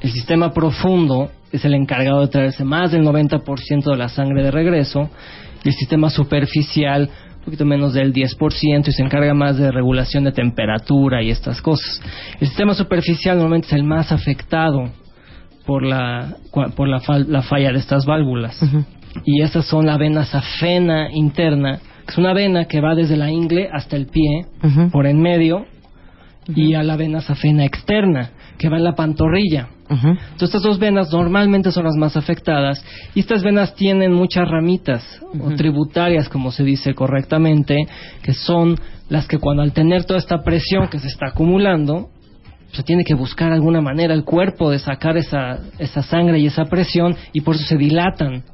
El 0.00 0.10
sistema 0.10 0.52
profundo 0.52 1.30
es 1.52 1.64
el 1.64 1.74
encargado 1.74 2.20
de 2.22 2.28
traerse 2.28 2.64
más 2.64 2.90
del 2.92 3.02
90% 3.04 3.90
de 3.90 3.96
la 3.96 4.08
sangre 4.08 4.42
de 4.42 4.50
regreso 4.50 5.08
y 5.62 5.68
el 5.68 5.74
sistema 5.74 6.10
superficial 6.10 7.10
un 7.40 7.44
poquito 7.44 7.64
menos 7.64 7.94
del 7.94 8.12
10% 8.12 8.88
y 8.88 8.92
se 8.92 9.02
encarga 9.02 9.34
más 9.34 9.56
de 9.56 9.72
regulación 9.72 10.24
de 10.24 10.32
temperatura 10.32 11.22
y 11.22 11.30
estas 11.30 11.60
cosas. 11.62 12.00
El 12.40 12.46
sistema 12.48 12.74
superficial 12.74 13.36
normalmente 13.36 13.66
es 13.68 13.72
el 13.72 13.84
más 13.84 14.12
afectado 14.12 14.90
por 15.66 15.82
la, 15.84 16.36
por 16.76 16.88
la, 16.88 17.00
fal- 17.00 17.26
la 17.26 17.42
falla 17.42 17.72
de 17.72 17.78
estas 17.78 18.04
válvulas. 18.06 18.60
Y 19.24 19.42
estas 19.42 19.64
son 19.66 19.86
la 19.86 19.96
vena 19.96 20.24
safena 20.24 21.08
interna, 21.12 21.78
que 22.06 22.12
es 22.12 22.18
una 22.18 22.32
vena 22.32 22.66
que 22.66 22.80
va 22.80 22.94
desde 22.94 23.16
la 23.16 23.30
ingle 23.30 23.68
hasta 23.72 23.96
el 23.96 24.06
pie, 24.06 24.46
por 24.92 25.06
en 25.06 25.20
medio, 25.20 25.66
y 26.54 26.74
a 26.74 26.82
la 26.82 26.96
vena 26.96 27.20
safena 27.20 27.64
externa, 27.64 28.30
que 28.58 28.68
va 28.68 28.76
en 28.76 28.84
la 28.84 28.94
pantorrilla. 28.94 29.68
Entonces 29.90 30.42
estas 30.42 30.62
dos 30.62 30.78
venas 30.78 31.12
normalmente 31.12 31.72
son 31.72 31.84
las 31.84 31.96
más 31.96 32.16
afectadas 32.16 32.82
y 33.14 33.20
estas 33.20 33.42
venas 33.42 33.74
tienen 33.74 34.12
muchas 34.12 34.48
ramitas 34.48 35.20
o 35.40 35.50
tributarias 35.50 36.28
como 36.28 36.52
se 36.52 36.62
dice 36.62 36.94
correctamente 36.94 37.76
que 38.22 38.32
son 38.32 38.76
las 39.08 39.26
que 39.26 39.38
cuando 39.38 39.62
al 39.62 39.72
tener 39.72 40.04
toda 40.04 40.20
esta 40.20 40.44
presión 40.44 40.88
que 40.88 41.00
se 41.00 41.08
está 41.08 41.28
acumulando 41.30 42.08
se 42.70 42.84
tiene 42.84 43.02
que 43.02 43.14
buscar 43.14 43.52
alguna 43.52 43.80
manera 43.80 44.14
el 44.14 44.24
cuerpo 44.24 44.70
de 44.70 44.78
sacar 44.78 45.16
esa, 45.16 45.58
esa 45.80 46.02
sangre 46.02 46.38
y 46.38 46.46
esa 46.46 46.66
presión 46.66 47.16
y 47.32 47.40
por 47.40 47.56
eso 47.56 47.64
se 47.64 47.76
dilatan 47.76 48.44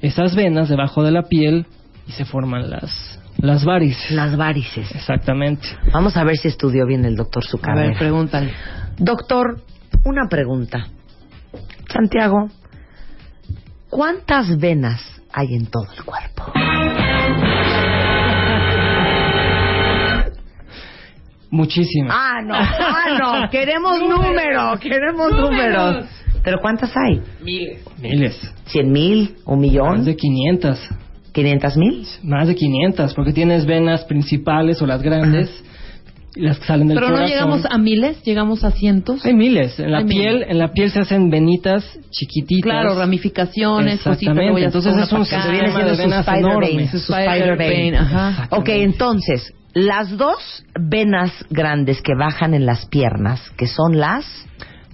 esas 0.00 0.34
venas 0.34 0.70
debajo 0.70 1.02
de 1.02 1.10
la 1.10 1.24
piel 1.24 1.66
y 2.08 2.12
se 2.12 2.24
forman 2.24 2.70
las, 2.70 3.20
las 3.38 3.64
varices. 3.64 4.10
Las 4.12 4.36
varices. 4.36 4.90
Exactamente. 4.94 5.66
Vamos 5.92 6.16
a 6.16 6.24
ver 6.24 6.38
si 6.38 6.48
estudió 6.48 6.86
bien 6.86 7.04
el 7.04 7.16
doctor 7.16 7.44
su 7.44 7.58
A 7.62 7.74
ver, 7.74 7.98
pregúntale. 7.98 8.52
Doctor, 8.98 9.60
una 10.04 10.28
pregunta. 10.28 10.88
Santiago, 11.92 12.48
¿cuántas 13.88 14.58
venas 14.58 15.00
hay 15.32 15.54
en 15.54 15.66
todo 15.66 15.86
el 15.96 16.04
cuerpo? 16.04 16.52
Muchísimas. 21.50 22.12
Ah, 22.14 22.42
no, 22.42 22.54
ah, 22.54 23.04
no, 23.18 23.48
queremos 23.50 24.00
número, 24.00 24.78
queremos 24.80 25.32
números. 25.32 26.06
¿Pero 26.42 26.58
cuántas 26.60 26.92
hay? 26.96 27.22
Miles. 27.42 28.52
¿Cien 28.66 28.92
mil? 28.92 29.36
¿Un 29.44 29.60
millón? 29.60 29.96
Más 29.96 30.04
de 30.04 30.16
500. 30.16 30.88
¿Quinientas 31.32 31.76
mil? 31.76 32.06
Más 32.22 32.46
de 32.48 32.54
500, 32.54 33.14
porque 33.14 33.32
tienes 33.32 33.66
venas 33.66 34.04
principales 34.04 34.80
o 34.80 34.86
las 34.86 35.02
grandes, 35.02 35.50
las 36.36 36.58
que 36.58 36.66
salen 36.66 36.88
del 36.88 36.96
Pero 36.96 37.08
no 37.08 37.14
corazón. 37.16 37.30
llegamos 37.32 37.66
a 37.68 37.78
miles, 37.78 38.22
llegamos 38.24 38.64
a 38.64 38.70
cientos. 38.70 39.24
Hay 39.24 39.34
miles. 39.34 39.78
En 39.80 39.90
la 39.92 39.98
Hay 39.98 40.04
piel, 40.04 40.34
miles. 40.34 40.50
en 40.50 40.58
la 40.58 40.72
piel 40.72 40.90
se 40.90 41.00
hacen 41.00 41.30
venitas 41.30 41.84
chiquititas. 42.10 42.62
Claro, 42.70 42.94
ramificaciones, 42.98 44.02
cositas. 44.02 44.22
Exactamente, 44.22 44.60
ya 44.60 44.66
entonces 44.66 44.96
es 44.96 45.12
un 45.12 45.24
sistema 45.24 45.84
de 45.84 45.96
venas 45.96 46.20
spider 46.26 46.38
enorme. 46.38 46.66
vein, 46.66 46.88
su 46.88 46.96
Spider 46.98 47.28
spider 47.28 47.56
vein. 47.58 47.70
vein, 47.70 47.94
ajá. 47.96 48.48
Ok, 48.50 48.68
entonces, 48.68 49.52
las 49.74 50.16
dos 50.16 50.64
venas 50.80 51.32
grandes 51.50 52.00
que 52.02 52.12
bajan 52.18 52.54
en 52.54 52.66
las 52.66 52.86
piernas, 52.86 53.50
que 53.56 53.66
son 53.66 53.98
las... 53.98 54.24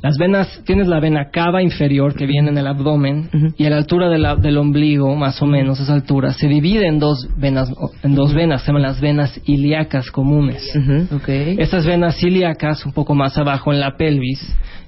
Las 0.03 0.19
venas, 0.19 0.63
tienes 0.67 0.89
la 0.89 0.99
vena 0.99 1.31
cava 1.31 1.63
inferior 1.63 2.15
que 2.15 2.27
viene 2.27 2.49
en 2.51 2.59
el 2.59 2.67
abdomen 2.67 3.29
y 3.57 3.65
a 3.67 3.71
la 3.71 3.77
altura 3.77 4.09
de 4.09 4.19
la- 4.19 4.35
del 4.35 4.59
ombligo, 4.59 5.15
más 5.15 5.41
o 5.43 5.47
menos 5.47 5.79
esa 5.79 5.95
altura, 5.95 6.33
se 6.33 6.49
divide 6.49 6.89
en 6.89 6.99
dos 6.99 7.29
venas, 7.37 7.71
en 8.03 8.15
dos 8.17 8.35
venas, 8.35 8.63
se 8.63 8.67
llaman 8.69 8.83
las 8.83 9.01
venas 9.01 9.41
ilíacas 9.47 10.11
comunes. 10.11 10.63
Ujú. 10.75 11.17
Ok. 11.17 11.29
Esas 11.29 11.87
venas 11.87 12.21
ilíacas, 12.23 12.85
un 12.85 12.93
poco 12.93 13.15
más 13.15 13.39
abajo 13.39 13.73
en 13.73 13.79
la 13.81 13.97
pelvis, 13.97 14.41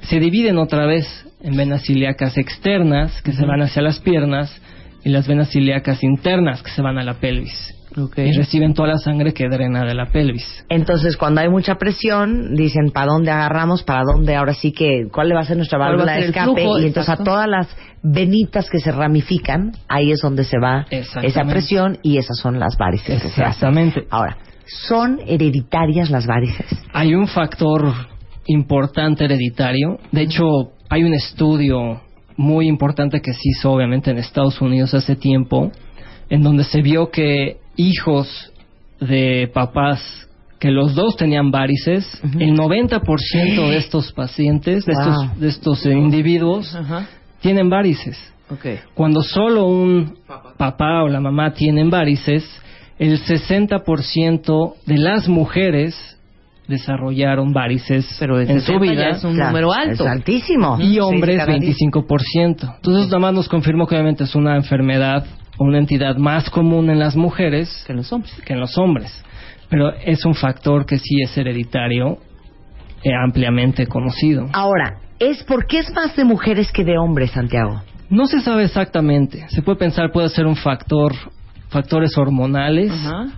se 0.02 0.18
dividen 0.18 0.58
otra 0.58 0.84
vez 0.86 1.06
en 1.42 1.56
venas 1.56 1.88
ilíacas 1.88 2.36
externas 2.36 3.22
que 3.22 3.32
se 3.32 3.44
van 3.46 3.62
hacia 3.62 3.82
las 3.82 4.00
piernas 4.00 4.60
y 5.04 5.10
las 5.10 5.28
venas 5.28 5.54
ilíacas 5.54 6.02
internas 6.02 6.62
que 6.62 6.70
se 6.70 6.82
van 6.82 6.98
a 6.98 7.04
la 7.04 7.14
pelvis. 7.14 7.73
Y 8.16 8.32
reciben 8.32 8.74
toda 8.74 8.88
la 8.88 8.98
sangre 8.98 9.32
que 9.32 9.48
drena 9.48 9.84
de 9.84 9.94
la 9.94 10.06
pelvis. 10.06 10.64
Entonces, 10.68 11.16
cuando 11.16 11.40
hay 11.40 11.48
mucha 11.48 11.76
presión, 11.76 12.54
dicen, 12.54 12.90
¿para 12.92 13.12
dónde 13.12 13.30
agarramos? 13.30 13.82
¿Para 13.82 14.02
dónde? 14.02 14.34
Ahora 14.34 14.54
sí 14.54 14.72
que, 14.72 15.06
¿cuál 15.12 15.28
le 15.28 15.34
va 15.34 15.42
a 15.42 15.44
ser 15.44 15.56
nuestra 15.56 15.78
¿Cuál 15.78 15.90
va 15.90 15.94
a 15.94 15.96
válvula 15.96 16.12
de 16.14 16.26
escape? 16.26 16.62
flujo? 16.62 16.78
y 16.80 16.86
entonces 16.86 17.08
Exacto. 17.08 17.22
a 17.22 17.24
todas 17.24 17.48
las 17.48 17.68
venitas 18.02 18.68
que 18.68 18.80
se 18.80 18.90
ramifican, 18.92 19.72
ahí 19.88 20.10
es 20.10 20.20
donde 20.20 20.44
se 20.44 20.58
va 20.58 20.86
esa 20.90 21.44
presión 21.44 21.98
y 22.02 22.18
esas 22.18 22.36
son 22.38 22.58
las 22.58 22.76
varices 22.76 23.22
que 23.22 23.28
se 23.28 23.42
hacen. 23.42 23.46
Exactamente. 23.46 24.06
Ahora, 24.10 24.36
¿son 24.66 25.20
hereditarias 25.26 26.10
las 26.10 26.26
varices? 26.26 26.66
Hay 26.92 27.14
un 27.14 27.28
factor 27.28 27.92
importante 28.46 29.24
hereditario. 29.24 29.98
De 30.12 30.22
hecho, 30.22 30.44
hay 30.90 31.04
un 31.04 31.14
estudio 31.14 32.00
muy 32.36 32.66
importante 32.66 33.20
que 33.20 33.32
se 33.32 33.40
hizo 33.44 33.70
obviamente 33.70 34.10
en 34.10 34.18
Estados 34.18 34.60
Unidos 34.60 34.92
hace 34.94 35.16
tiempo, 35.16 35.70
en 36.28 36.42
donde 36.42 36.64
se 36.64 36.82
vio 36.82 37.10
que 37.10 37.58
hijos 37.76 38.52
de 39.00 39.50
papás 39.52 40.28
que 40.58 40.70
los 40.70 40.94
dos 40.94 41.16
tenían 41.16 41.50
varices, 41.50 42.06
el 42.38 42.54
90% 42.56 43.68
de 43.68 43.76
estos 43.76 44.12
pacientes, 44.12 44.86
de 44.86 44.92
Wow. 44.94 45.02
estos, 45.02 45.40
de 45.40 45.48
estos 45.48 45.86
eh, 45.86 45.92
individuos, 45.92 46.76
tienen 47.40 47.68
varices. 47.68 48.16
Cuando 48.94 49.22
solo 49.22 49.66
un 49.66 50.16
papá 50.56 51.02
o 51.02 51.08
la 51.08 51.20
mamá 51.20 51.52
tienen 51.52 51.90
varices, 51.90 52.44
el 52.98 53.18
60% 53.20 54.74
de 54.86 54.98
las 54.98 55.28
mujeres 55.28 55.94
desarrollaron 56.68 57.52
varices 57.52 58.06
Pero 58.18 58.40
en 58.40 58.60
su 58.60 58.66
60 58.72 58.84
ya 58.86 58.90
vida 58.92 59.08
es 59.10 59.24
un 59.24 59.34
Claro, 59.34 59.50
número 59.50 59.72
alto. 59.72 60.04
Es 60.04 60.10
altísimo. 60.10 60.78
y 60.80 60.92
Sí, 60.94 60.98
hombres 61.00 61.46
día. 61.46 61.58
25%. 61.58 62.74
Entonces 62.76 63.06
nada 63.08 63.18
más 63.18 63.34
nos 63.34 63.48
confirmó 63.48 63.86
que 63.86 63.96
obviamente 63.96 64.24
es 64.24 64.34
una 64.34 64.56
enfermedad 64.56 65.26
una 65.58 65.78
entidad 65.78 66.16
más 66.16 66.50
común 66.50 66.90
en 66.90 66.98
las 66.98 67.16
mujeres 67.16 67.84
Que 67.86 67.94
los 67.94 68.12
hombres. 68.12 68.34
que 68.44 68.52
en 68.52 68.60
los 68.60 68.76
hombres. 68.78 69.24
Pero 69.68 69.92
es 69.94 70.24
un 70.24 70.34
factor 70.34 70.86
que 70.86 70.98
sí 70.98 71.20
es 71.22 71.36
hereditario 71.36 72.18
eh, 73.02 73.10
ampliamente 73.24 73.86
conocido. 73.86 74.48
Ahora, 74.52 74.98
¿es 75.18 75.42
por 75.44 75.66
qué 75.66 75.78
es 75.80 75.92
más 75.92 76.16
de 76.16 76.24
mujeres 76.24 76.70
que 76.72 76.84
de 76.84 76.98
hombres, 76.98 77.30
Santiago? 77.32 77.82
No 78.10 78.26
se 78.26 78.40
sabe 78.40 78.64
exactamente. 78.64 79.46
Se 79.48 79.62
puede 79.62 79.78
pensar 79.78 80.12
puede 80.12 80.28
ser 80.28 80.46
un 80.46 80.56
factor, 80.56 81.12
factores 81.68 82.16
hormonales, 82.18 82.92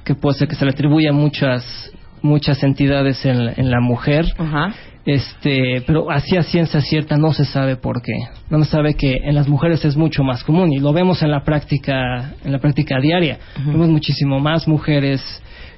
que 0.05 0.15
puede 0.15 0.39
ser 0.39 0.49
que 0.49 0.55
se 0.57 0.65
le 0.65 0.73
atribuya 0.73 1.11
a 1.11 1.13
muchas 1.13 1.93
muchas 2.23 2.63
entidades 2.65 3.25
en, 3.25 3.53
en 3.57 3.71
la 3.71 3.81
mujer. 3.81 4.25
Ajá. 4.39 4.75
Este, 5.07 5.83
pero 5.87 6.11
así 6.11 6.37
a 6.37 6.43
ciencia 6.43 6.81
cierta 6.81 7.17
no 7.17 7.33
se 7.33 7.45
sabe 7.45 7.77
por 7.77 8.03
qué. 8.03 8.13
No 8.51 8.63
se 8.65 8.71
sabe 8.71 8.95
que 8.95 9.13
en 9.25 9.35
las 9.37 9.49
mujeres 9.49 9.85
es 9.85 9.97
mucho 9.97 10.25
más 10.25 10.43
común 10.43 10.73
y 10.73 10.81
lo 10.81 10.93
vemos 10.93 11.23
en 11.23 11.31
la 11.31 11.45
práctica, 11.45 12.35
en 12.45 12.51
la 12.53 12.59
práctica 12.59 12.99
diaria. 13.01 13.39
Vemos 13.65 13.89
muchísimo 13.89 14.41
más 14.41 14.67
mujeres 14.67 15.23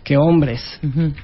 que 0.03 0.17
hombres 0.17 0.63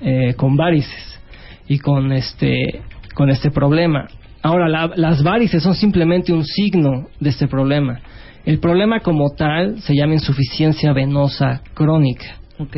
eh, 0.03 0.35
con 0.37 0.55
varices 0.57 1.19
y 1.67 1.79
con 1.79 2.13
este 2.13 2.83
con 3.15 3.31
este 3.31 3.51
problema. 3.51 4.07
Ahora 4.43 4.69
la- 4.69 4.93
las 4.97 5.23
varices 5.23 5.63
son 5.63 5.75
simplemente 5.75 6.33
un 6.33 6.45
signo 6.45 7.07
de 7.21 7.31
este 7.31 7.49
problema. 7.49 8.01
El 8.45 8.59
problema 8.59 9.01
como 9.01 9.31
tal 9.35 9.81
se 9.81 9.95
llama 9.95 10.13
insuficiencia 10.13 10.93
venosa 10.93 11.63
crónica. 11.73 12.37
Ok. 12.59 12.77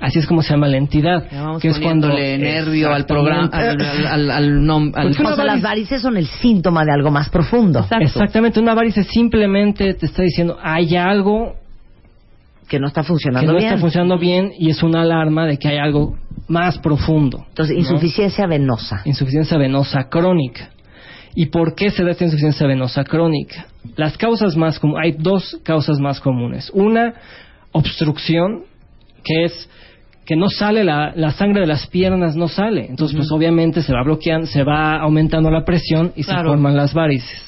Así 0.00 0.20
es 0.20 0.26
como 0.26 0.42
se 0.42 0.50
llama 0.50 0.68
la 0.68 0.76
entidad, 0.76 1.26
vamos 1.32 1.60
que 1.60 1.68
es 1.68 1.78
cuando 1.80 2.08
poniéndole 2.08 2.38
nervio 2.38 2.92
al 2.94 3.04
programa, 3.04 3.50
al, 3.52 3.80
al, 4.06 4.30
al, 4.30 4.60
nom- 4.60 4.92
una 4.94 5.30
O 5.32 5.34
sea, 5.34 5.44
las 5.44 5.58
varice- 5.58 5.62
varices 5.62 6.02
son 6.02 6.16
el 6.16 6.26
síntoma 6.26 6.84
de 6.84 6.92
algo 6.92 7.10
más 7.10 7.28
profundo. 7.30 7.80
Exacto. 7.80 8.04
Exactamente, 8.04 8.60
una 8.60 8.74
varice 8.74 9.02
simplemente 9.02 9.94
te 9.94 10.06
está 10.06 10.22
diciendo 10.22 10.56
hay 10.62 10.94
algo 10.94 11.56
Que 12.68 12.78
no 12.78 12.86
está 12.86 13.00
que 13.00 13.08
funcionando 13.08 13.52
no 13.52 13.58
bien. 13.58 13.70
está 13.70 13.80
funcionando 13.80 14.18
bien 14.18 14.52
y 14.56 14.70
es 14.70 14.82
una 14.84 15.02
alarma 15.02 15.46
de 15.46 15.56
que 15.58 15.66
hay 15.68 15.78
algo 15.78 16.16
más 16.46 16.78
profundo. 16.78 17.44
Entonces, 17.48 17.74
¿no? 17.74 17.80
insuficiencia 17.80 18.46
venosa. 18.46 19.02
Insuficiencia 19.04 19.58
venosa 19.58 20.04
crónica. 20.08 20.70
¿Y 21.34 21.46
por 21.46 21.74
qué 21.74 21.90
se 21.90 22.04
da 22.04 22.12
esta 22.12 22.24
insuficiencia 22.24 22.66
venosa 22.66 23.02
crónica? 23.04 23.66
Las 23.96 24.16
causas 24.16 24.56
más 24.56 24.78
comunes, 24.78 25.04
hay 25.04 25.12
dos 25.18 25.58
causas 25.64 25.98
más 25.98 26.20
comunes. 26.20 26.70
Una, 26.72 27.14
obstrucción, 27.72 28.64
que 29.28 29.44
es 29.44 29.68
que 30.24 30.36
no 30.36 30.48
sale 30.50 30.84
la, 30.84 31.12
la 31.14 31.30
sangre 31.30 31.62
de 31.62 31.66
las 31.66 31.86
piernas, 31.86 32.36
no 32.36 32.48
sale. 32.48 32.86
Entonces, 32.86 33.16
pues 33.16 33.30
obviamente 33.32 33.80
se 33.80 33.92
va 33.94 34.02
bloqueando, 34.02 34.46
se 34.46 34.62
va 34.62 34.96
aumentando 34.96 35.50
la 35.50 35.64
presión 35.64 36.12
y 36.16 36.22
se 36.22 36.34
forman 36.34 36.76
las 36.76 36.92
varices. 36.92 37.40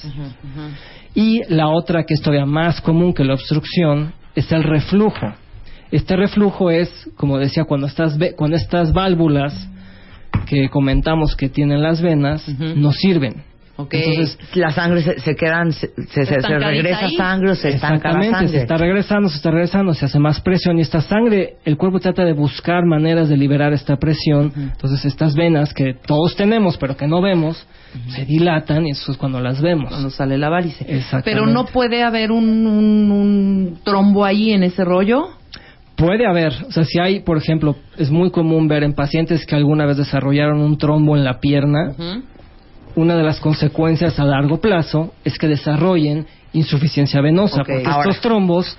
Y 1.14 1.42
la 1.48 1.68
otra, 1.68 2.04
que 2.04 2.14
es 2.14 2.22
todavía 2.22 2.46
más 2.46 2.80
común 2.80 3.12
que 3.12 3.24
la 3.24 3.34
obstrucción, 3.34 4.14
es 4.34 4.50
el 4.52 4.62
reflujo. 4.62 5.34
Este 5.90 6.16
reflujo 6.16 6.70
es, 6.70 7.10
como 7.16 7.36
decía, 7.38 7.64
cuando 7.64 7.86
estas, 7.86 8.16
cuando 8.36 8.56
estas 8.56 8.92
válvulas 8.92 9.68
que 10.46 10.68
comentamos 10.68 11.36
que 11.36 11.48
tienen 11.48 11.82
las 11.82 12.00
venas 12.00 12.48
no 12.76 12.92
sirven. 12.92 13.49
Entonces, 13.90 14.38
La 14.54 14.70
sangre 14.70 15.02
se, 15.02 15.20
se 15.20 15.34
quedan, 15.36 15.72
se, 15.72 15.88
se, 16.08 16.24
regresa 16.24 17.06
ahí. 17.06 17.16
sangre 17.16 17.50
o 17.50 17.54
se 17.54 17.68
estanca 17.70 17.88
la 17.88 17.96
exactamente, 17.96 18.30
sangre. 18.32 18.48
se 18.48 18.58
está 18.58 18.76
regresando, 18.76 19.28
se 19.28 19.36
está 19.36 19.50
regresando, 19.50 19.94
se 19.94 20.04
hace 20.06 20.18
más 20.18 20.40
presión 20.40 20.78
y 20.78 20.82
esta 20.82 21.00
sangre, 21.00 21.54
el 21.64 21.76
cuerpo 21.76 22.00
trata 22.00 22.24
de 22.24 22.32
buscar 22.32 22.84
maneras 22.84 23.28
de 23.28 23.36
liberar 23.36 23.72
esta 23.72 23.96
presión. 23.96 24.52
Entonces, 24.56 25.04
estas 25.04 25.34
venas 25.34 25.72
que 25.74 25.94
todos 26.06 26.36
tenemos 26.36 26.76
pero 26.78 26.96
que 26.96 27.06
no 27.06 27.20
vemos, 27.20 27.66
se 28.08 28.24
dilatan 28.24 28.86
y 28.86 28.90
eso 28.92 29.12
es 29.12 29.18
cuando 29.18 29.40
las 29.40 29.60
vemos. 29.60 29.88
cuando 29.88 30.10
sale 30.10 30.38
la 30.38 30.48
varice. 30.48 30.84
Exactamente. 30.88 31.30
Pero 31.30 31.46
no 31.46 31.66
puede 31.66 32.02
haber 32.02 32.30
un, 32.32 32.66
un, 32.66 33.10
un 33.10 33.78
trombo 33.84 34.24
ahí 34.24 34.52
en 34.52 34.62
ese 34.62 34.84
rollo. 34.84 35.28
Puede 35.96 36.26
haber, 36.26 36.52
o 36.66 36.72
sea, 36.72 36.84
si 36.84 36.98
hay, 36.98 37.20
por 37.20 37.36
ejemplo, 37.36 37.76
es 37.98 38.10
muy 38.10 38.30
común 38.30 38.68
ver 38.68 38.84
en 38.84 38.94
pacientes 38.94 39.44
que 39.44 39.54
alguna 39.54 39.84
vez 39.84 39.98
desarrollaron 39.98 40.60
un 40.60 40.78
trombo 40.78 41.14
en 41.14 41.24
la 41.24 41.40
pierna, 41.40 41.90
Ujú. 41.90 42.22
Una 42.96 43.16
de 43.16 43.22
las 43.22 43.40
consecuencias 43.40 44.18
a 44.18 44.24
largo 44.24 44.60
plazo 44.60 45.12
es 45.24 45.38
que 45.38 45.48
desarrollen 45.48 46.26
insuficiencia 46.52 47.20
venosa, 47.20 47.58
porque 47.58 47.82
ahora. 47.86 48.00
estos 48.10 48.20
trombos 48.20 48.76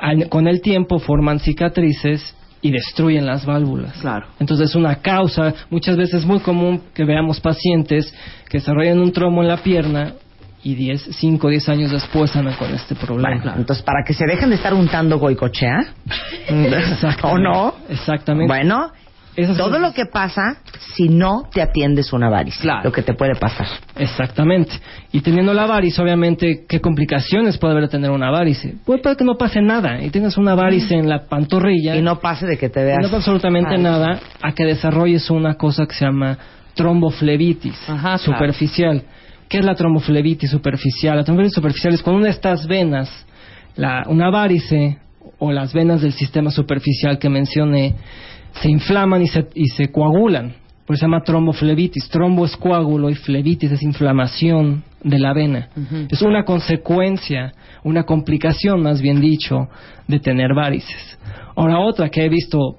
al- 0.00 0.28
con 0.28 0.46
el 0.48 0.60
tiempo 0.60 0.98
forman 0.98 1.38
cicatrices 1.40 2.34
y 2.62 2.70
destruyen 2.70 3.24
las 3.26 3.46
válvulas. 3.46 3.92
Claro. 4.00 4.26
Entonces 4.38 4.70
es 4.70 4.74
una 4.76 4.96
causa, 4.96 5.54
muchas 5.70 5.96
veces 5.96 6.20
es 6.20 6.26
muy 6.26 6.40
común 6.40 6.82
que 6.94 7.04
veamos 7.04 7.40
pacientes 7.40 8.12
que 8.48 8.58
desarrollan 8.58 8.98
un 9.00 9.12
trombo 9.12 9.40
en 9.42 9.48
la 9.48 9.56
pierna 9.58 10.12
y 10.62 10.74
10, 10.74 11.02
5 11.16 11.46
o 11.46 11.50
10 11.50 11.68
años 11.70 11.90
después 11.90 12.36
andan 12.36 12.54
con 12.56 12.70
este 12.74 12.94
problema. 12.94 13.34
Bueno, 13.42 13.52
entonces, 13.56 13.82
para 13.82 14.04
que 14.06 14.12
se 14.12 14.26
dejen 14.26 14.50
de 14.50 14.56
estar 14.56 14.74
untando 14.74 15.18
goicochea. 15.18 15.94
¿o 17.22 17.38
no? 17.38 17.74
Exactamente. 17.88 18.46
Bueno, 18.46 18.90
Todo 19.56 19.78
lo 19.78 19.92
que 19.92 20.06
pasa 20.06 20.58
si 20.94 21.08
no 21.08 21.48
te 21.52 21.62
atiendes 21.62 22.12
una 22.12 22.28
varice. 22.28 22.60
Claro. 22.62 22.82
Lo 22.84 22.92
que 22.92 23.02
te 23.02 23.14
puede 23.14 23.34
pasar. 23.34 23.66
Exactamente. 23.96 24.72
Y 25.12 25.20
teniendo 25.20 25.52
la 25.54 25.66
varice, 25.66 26.00
obviamente, 26.02 26.64
¿qué 26.68 26.80
complicaciones 26.80 27.58
puede 27.58 27.72
haber 27.72 27.84
de 27.84 27.90
tener 27.90 28.10
una 28.10 28.30
varice? 28.30 28.74
Puede, 28.84 29.00
puede 29.02 29.16
que 29.16 29.24
no 29.24 29.36
pase 29.36 29.60
nada 29.60 30.02
y 30.02 30.10
tengas 30.10 30.36
una 30.38 30.54
varice 30.54 30.94
en 30.94 31.08
la 31.08 31.26
pantorrilla 31.26 31.96
Y 31.96 32.02
no 32.02 32.18
pase 32.20 32.46
de 32.46 32.56
que 32.58 32.68
te 32.68 32.80
y 32.80 32.84
veas. 32.84 32.98
no 33.02 33.04
pasa 33.08 33.16
absolutamente 33.16 33.76
nada 33.78 34.20
a 34.42 34.52
que 34.52 34.64
desarrolles 34.64 35.28
una 35.30 35.54
cosa 35.54 35.86
que 35.86 35.94
se 35.94 36.04
llama 36.04 36.38
tromboflebitis 36.74 37.76
Ajá, 37.88 38.00
claro. 38.00 38.18
superficial. 38.18 39.02
¿Qué 39.48 39.58
es 39.58 39.64
la 39.64 39.74
tromboflebitis 39.74 40.50
superficial? 40.50 41.16
La 41.16 41.24
tromboflebitis 41.24 41.54
superficial 41.54 41.94
es 41.94 42.02
cuando 42.02 42.18
una 42.18 42.26
de 42.26 42.32
estas 42.32 42.66
venas, 42.66 43.10
la, 43.76 44.04
una 44.06 44.30
varice 44.30 44.98
o 45.40 45.50
las 45.50 45.72
venas 45.72 46.02
del 46.02 46.12
sistema 46.12 46.50
superficial 46.50 47.18
que 47.18 47.28
mencioné, 47.28 47.96
se 48.52 48.70
inflaman 48.70 49.22
y 49.22 49.26
se, 49.26 49.48
y 49.54 49.66
se 49.68 49.90
coagulan. 49.90 50.54
Por 50.86 50.94
eso 50.94 51.00
se 51.00 51.06
llama 51.06 51.22
tromboflebitis. 51.22 52.08
Trombo 52.08 52.44
es 52.44 52.56
coágulo 52.56 53.10
y 53.10 53.14
flebitis 53.14 53.72
es 53.72 53.82
inflamación 53.82 54.84
de 55.02 55.18
la 55.18 55.32
vena. 55.32 55.68
Es 56.10 56.20
una 56.22 56.44
consecuencia, 56.44 57.52
una 57.84 58.04
complicación, 58.04 58.82
más 58.82 59.00
bien 59.00 59.20
dicho, 59.20 59.68
de 60.06 60.20
tener 60.20 60.54
varices. 60.54 61.18
Ahora 61.56 61.78
otra 61.78 62.08
que 62.08 62.24
he 62.24 62.28
visto 62.28 62.78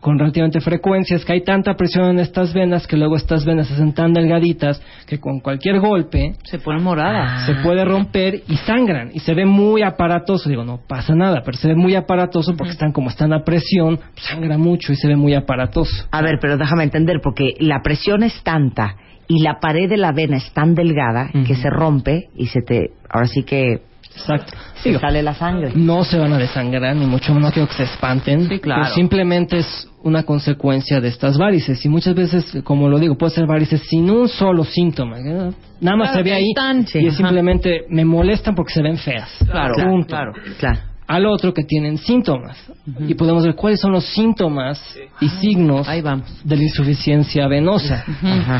con 0.00 0.18
relativamente 0.18 0.60
frecuencia 0.60 1.16
es 1.16 1.24
que 1.24 1.32
hay 1.32 1.42
tanta 1.42 1.74
presión 1.74 2.10
en 2.10 2.18
estas 2.20 2.54
venas 2.54 2.86
que 2.86 2.96
luego 2.96 3.16
estas 3.16 3.44
venas 3.44 3.66
se 3.66 3.74
hacen 3.74 3.92
tan 3.92 4.12
delgaditas 4.12 4.80
que 5.06 5.18
con 5.18 5.40
cualquier 5.40 5.80
golpe 5.80 6.34
Se 6.44 6.58
pone 6.58 6.80
morada. 6.80 7.46
se 7.46 7.54
puede 7.56 7.84
romper 7.84 8.42
y 8.48 8.56
sangran 8.58 9.10
y 9.12 9.20
se 9.20 9.34
ve 9.34 9.44
muy 9.44 9.82
aparatoso. 9.82 10.48
Digo, 10.48 10.64
no 10.64 10.80
pasa 10.86 11.14
nada, 11.14 11.42
pero 11.44 11.56
se 11.58 11.68
ve 11.68 11.74
muy 11.74 11.94
aparatoso 11.94 12.54
porque 12.56 12.72
están 12.72 12.92
como 12.92 13.10
están 13.10 13.32
a 13.32 13.42
presión, 13.44 13.98
sangra 14.14 14.56
mucho 14.58 14.92
y 14.92 14.96
se 14.96 15.08
ve 15.08 15.16
muy 15.16 15.34
aparatoso. 15.34 16.06
A 16.10 16.22
ver, 16.22 16.38
pero 16.40 16.56
déjame 16.56 16.84
entender, 16.84 17.20
porque 17.22 17.54
la 17.58 17.80
presión 17.82 18.22
es 18.22 18.40
tanta 18.42 18.96
y 19.26 19.42
la 19.42 19.58
pared 19.60 19.88
de 19.88 19.96
la 19.96 20.12
vena 20.12 20.36
es 20.36 20.52
tan 20.52 20.74
delgada 20.74 21.30
que 21.46 21.54
se 21.56 21.68
rompe 21.70 22.28
y 22.36 22.46
se 22.46 22.60
te. 22.62 22.92
Ahora 23.10 23.26
sí 23.26 23.42
que 23.42 23.82
Exacto. 24.14 24.52
Digo, 24.84 25.00
sale 25.00 25.22
la 25.22 25.34
sangre. 25.34 25.72
no 25.74 26.04
se 26.04 26.18
van 26.18 26.32
a 26.32 26.38
desangrar, 26.38 26.94
ni 26.96 27.06
mucho 27.06 27.32
menos 27.34 27.52
quiero 27.52 27.68
que 27.68 27.74
se 27.74 27.82
espanten. 27.84 28.48
Sí, 28.48 28.58
claro. 28.58 28.82
pero 28.82 28.94
simplemente 28.94 29.58
es 29.58 29.88
una 30.02 30.22
consecuencia 30.24 31.00
de 31.00 31.08
estas 31.08 31.36
varices. 31.38 31.84
Y 31.84 31.88
muchas 31.88 32.14
veces, 32.14 32.58
como 32.64 32.88
lo 32.88 32.98
digo, 32.98 33.16
puede 33.16 33.32
ser 33.32 33.46
varices 33.46 33.82
sin 33.88 34.10
un 34.10 34.28
solo 34.28 34.64
síntoma. 34.64 35.18
¿eh? 35.18 35.50
Nada 35.80 35.96
más 35.96 36.08
Claro, 36.10 36.14
se 36.14 36.22
ve 36.22 36.32
ahí 36.34 36.52
y 36.94 37.06
es 37.06 37.16
simplemente 37.16 37.82
me 37.90 38.04
molestan 38.04 38.54
porque 38.54 38.72
se 38.74 38.82
ven 38.82 38.96
feas. 38.96 39.30
Claro, 39.50 39.74
Punto. 39.74 40.08
claro. 40.08 40.32
Claro. 40.58 40.78
Al 41.06 41.24
otro 41.24 41.54
que 41.54 41.62
tienen 41.64 41.96
síntomas. 41.96 42.58
Y 43.06 43.14
podemos 43.14 43.42
ver 43.42 43.54
cuáles 43.54 43.80
son 43.80 43.92
los 43.92 44.04
síntomas 44.04 44.78
y 45.22 45.28
signos 45.28 45.88
Ahí 45.88 46.02
vamos. 46.02 46.28
de 46.44 46.54
la 46.56 46.62
insuficiencia 46.62 47.48
venosa. 47.48 48.04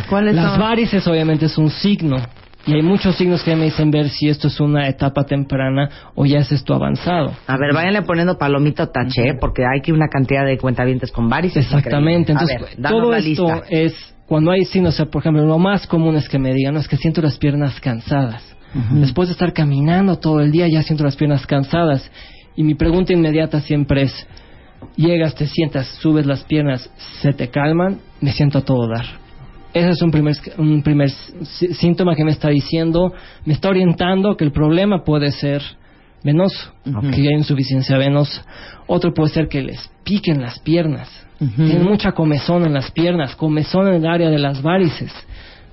¿Cuáles 0.09 0.35
Las 0.35 0.59
varices 0.59 1.07
obviamente 1.07 1.45
es 1.47 1.59
un 1.59 1.69
signo. 1.71 2.17
Y 2.67 2.75
hay 2.75 2.83
muchos 2.83 3.17
signos 3.17 3.43
que 3.43 3.57
me 3.57 3.67
dicen 3.67 3.91
ver 3.91 4.11
si 4.11 4.29
esto 4.29 4.49
es 4.49 4.61
una 4.61 4.89
etapa 4.89 5.25
temprana 5.25 5.89
o 6.15 6.27
ya 6.27 6.39
es 6.39 6.53
esto 6.53 6.75
avanzado. 6.75 7.33
A 7.47 7.57
ver, 7.57 7.73
váyanle 7.73 8.03
poniendo 8.03 8.37
palomito 8.37 8.89
tache, 8.89 9.35
porque 9.41 9.63
hay 9.65 9.81
que 9.81 9.93
una 9.93 10.09
cantidad 10.09 10.45
de 10.45 10.59
cuentavientes 10.59 11.11
con 11.11 11.29
varices. 11.29 11.65
Exactamente. 11.65 12.33
Entonces, 12.33 12.61
ver, 12.61 12.91
todo 12.91 13.15
esto 13.15 13.45
lista. 13.45 13.63
es 13.71 14.15
cuando 14.27 14.51
hay 14.51 14.67
signos, 14.67 15.03
por 15.11 15.23
ejemplo, 15.23 15.47
lo 15.47 15.59
más 15.59 15.87
común 15.87 16.17
es 16.17 16.29
que 16.29 16.39
me 16.39 16.53
digan, 16.53 16.75
no, 16.75 16.81
es 16.81 16.89
que 16.89 16.99
siento 16.99 17.23
las 17.23 17.39
piernas 17.39 17.81
cansadas. 17.81 18.45
Después 18.93 19.29
de 19.29 19.33
estar 19.33 19.55
caminando 19.55 20.19
todo 20.19 20.41
el 20.41 20.53
día, 20.53 20.69
ya 20.69 20.83
siento 20.83 21.03
las 21.03 21.17
piernas 21.17 21.47
cansadas. 21.47 22.11
Y 22.55 22.63
mi 22.63 22.75
pregunta 22.75 23.15
inmediata 23.15 23.63
siempre 23.63 24.03
es, 24.03 24.27
llegas, 24.97 25.35
te 25.35 25.47
sientas, 25.47 25.87
subes 26.01 26.27
las 26.27 26.45
piernas, 26.45 26.91
se 27.23 27.33
te 27.33 27.49
calman, 27.49 28.01
me 28.21 28.33
siento 28.33 28.59
a 28.59 28.65
todo 28.67 28.87
dar. 28.87 29.07
Ese 29.79 29.91
es 29.91 30.03
un 30.03 30.11
primer, 30.11 30.35
un 30.59 30.83
primer 30.83 31.11
sí- 31.11 31.75
síntoma 31.75 32.15
que 32.15 32.25
me 32.25 32.31
está 32.33 32.49
diciendo, 32.49 33.13
me 33.45 33.53
está 33.55 33.69
orientando 33.69 34.37
que 34.37 34.45
el 34.45 34.53
problema 34.53 35.05
puede 35.05 35.31
ser 35.33 35.63
venoso, 36.25 36.73
que 36.85 37.21
hay 37.23 37.35
insuficiencia 37.35 37.97
venosa. 37.97 38.45
Otro 38.87 39.13
puede 39.15 39.31
ser 39.31 39.49
que 39.49 39.63
les 39.63 39.91
piquen 40.05 40.41
las 40.43 40.59
piernas. 40.61 41.09
Tienen 41.39 41.85
mucha 41.85 42.13
comezón 42.13 42.65
en 42.67 42.75
las 42.75 42.91
piernas, 42.91 43.37
comezón 43.37 43.87
en 43.89 43.95
el 43.95 44.07
área 44.07 44.29
de 44.29 44.39
las 44.39 44.61
varices. 44.61 45.13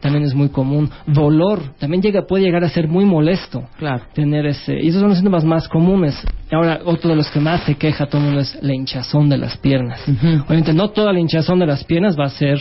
También 0.02 0.24
es 0.26 0.36
muy 0.36 0.50
común. 0.50 0.92
Dolor, 1.08 1.74
también 1.80 2.04
llega, 2.04 2.28
puede 2.28 2.44
llegar 2.44 2.64
a 2.64 2.70
ser 2.70 2.88
muy 2.88 3.06
molesto 3.06 3.68
Claro. 3.80 4.04
tener 4.14 4.46
ese. 4.46 4.76
Y 4.80 4.90
esos 4.90 5.00
son 5.00 5.10
los 5.10 5.18
síntomas 5.18 5.44
más 5.44 5.68
comunes. 5.68 6.16
Ahora, 6.52 6.82
otro 6.86 7.10
de 7.10 7.16
los 7.16 7.32
que 7.32 7.40
más 7.40 7.64
se 7.64 7.74
queja 7.74 8.06
todo 8.06 8.20
el 8.20 8.26
mundo 8.26 8.42
es 8.42 8.56
la 8.62 8.76
hinchazón 8.76 9.30
de 9.30 9.40
las 9.40 9.58
piernas. 9.58 10.00
Obviamente, 10.46 10.74
no 10.74 10.90
toda 10.90 11.12
la 11.12 11.20
hinchazón 11.20 11.58
de 11.58 11.66
las 11.66 11.84
piernas 11.86 12.16
va 12.20 12.26
a 12.26 12.30
ser 12.30 12.60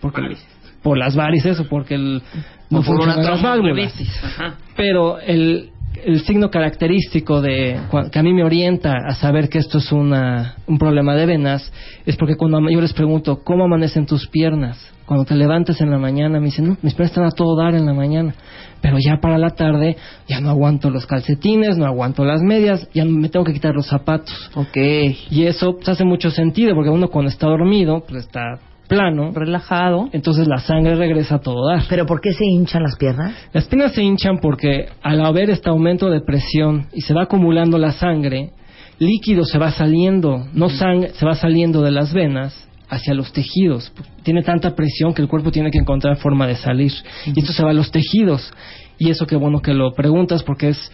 porque, 0.00 0.22
por 0.82 0.98
las 0.98 1.16
varices 1.16 1.58
o 1.60 1.68
porque 1.68 1.94
el, 1.94 2.22
no 2.70 2.80
O 2.80 2.82
por 2.82 3.00
una 3.00 3.16
las 3.16 3.42
válvulas. 3.42 3.94
Ajá. 4.22 4.54
Pero 4.76 5.18
el, 5.20 5.70
el 6.04 6.20
signo 6.22 6.50
característico 6.50 7.40
de 7.40 7.78
que 8.10 8.18
a 8.18 8.22
mí 8.22 8.32
me 8.32 8.44
orienta 8.44 8.94
a 9.06 9.14
saber 9.14 9.48
que 9.48 9.58
esto 9.58 9.78
es 9.78 9.92
una, 9.92 10.56
un 10.66 10.78
problema 10.78 11.14
de 11.14 11.26
venas 11.26 11.72
es 12.06 12.16
porque 12.16 12.36
cuando 12.36 12.58
yo 12.70 12.80
les 12.80 12.92
pregunto 12.92 13.42
cómo 13.44 13.64
amanecen 13.64 14.06
tus 14.06 14.26
piernas, 14.28 14.92
cuando 15.04 15.24
te 15.24 15.34
levantas 15.34 15.80
en 15.80 15.90
la 15.90 15.98
mañana 15.98 16.40
me 16.40 16.46
dicen, 16.46 16.68
no, 16.68 16.76
mis 16.82 16.94
piernas 16.94 17.10
están 17.10 17.24
a 17.24 17.30
todo 17.30 17.56
dar 17.56 17.74
en 17.74 17.84
la 17.84 17.92
mañana, 17.92 18.34
pero 18.80 18.96
ya 18.98 19.18
para 19.20 19.38
la 19.38 19.50
tarde 19.50 19.96
ya 20.26 20.40
no 20.40 20.50
aguanto 20.50 20.90
los 20.90 21.06
calcetines, 21.06 21.76
no 21.76 21.86
aguanto 21.86 22.24
las 22.24 22.40
medias, 22.42 22.88
ya 22.94 23.04
me 23.04 23.28
tengo 23.28 23.44
que 23.44 23.52
quitar 23.52 23.74
los 23.74 23.86
zapatos. 23.86 24.50
Ok. 24.54 24.76
Y 25.30 25.44
eso 25.44 25.74
pues, 25.76 25.88
hace 25.88 26.04
mucho 26.04 26.30
sentido 26.30 26.74
porque 26.74 26.90
uno 26.90 27.08
cuando 27.08 27.30
está 27.30 27.46
dormido 27.46 28.02
pues 28.08 28.24
está 28.24 28.58
plano, 28.92 29.32
Relajado. 29.34 30.08
entonces 30.12 30.46
la 30.46 30.58
sangre 30.58 30.94
regresa 30.94 31.36
a 31.36 31.40
todo 31.40 31.68
dar. 31.68 31.84
¿Pero 31.88 32.06
por 32.06 32.20
qué 32.20 32.32
se 32.32 32.44
hinchan 32.44 32.82
las 32.82 32.96
piernas? 32.96 33.34
Las 33.52 33.66
piernas 33.66 33.92
se 33.92 34.02
hinchan 34.02 34.38
porque 34.38 34.86
al 35.02 35.24
haber 35.24 35.50
este 35.50 35.70
aumento 35.70 36.10
de 36.10 36.20
presión 36.20 36.86
y 36.92 37.00
se 37.00 37.14
va 37.14 37.22
acumulando 37.22 37.78
la 37.78 37.92
sangre, 37.92 38.50
líquido 38.98 39.44
se 39.44 39.58
va 39.58 39.70
saliendo, 39.70 40.46
no 40.52 40.68
sangre, 40.68 41.10
se 41.14 41.24
va 41.24 41.34
saliendo 41.34 41.82
de 41.82 41.90
las 41.90 42.12
venas 42.12 42.68
hacia 42.88 43.14
los 43.14 43.32
tejidos. 43.32 43.92
Tiene 44.22 44.42
tanta 44.42 44.74
presión 44.74 45.14
que 45.14 45.22
el 45.22 45.28
cuerpo 45.28 45.50
tiene 45.50 45.70
que 45.70 45.78
encontrar 45.78 46.16
forma 46.16 46.46
de 46.46 46.56
salir. 46.56 46.92
Y 47.26 47.40
esto 47.40 47.52
se 47.52 47.64
va 47.64 47.70
a 47.70 47.74
los 47.74 47.90
tejidos. 47.90 48.52
Y 48.98 49.10
eso 49.10 49.26
qué 49.26 49.36
bueno 49.36 49.60
que 49.60 49.72
lo 49.72 49.92
preguntas 49.94 50.42
porque 50.42 50.68
es 50.68 50.92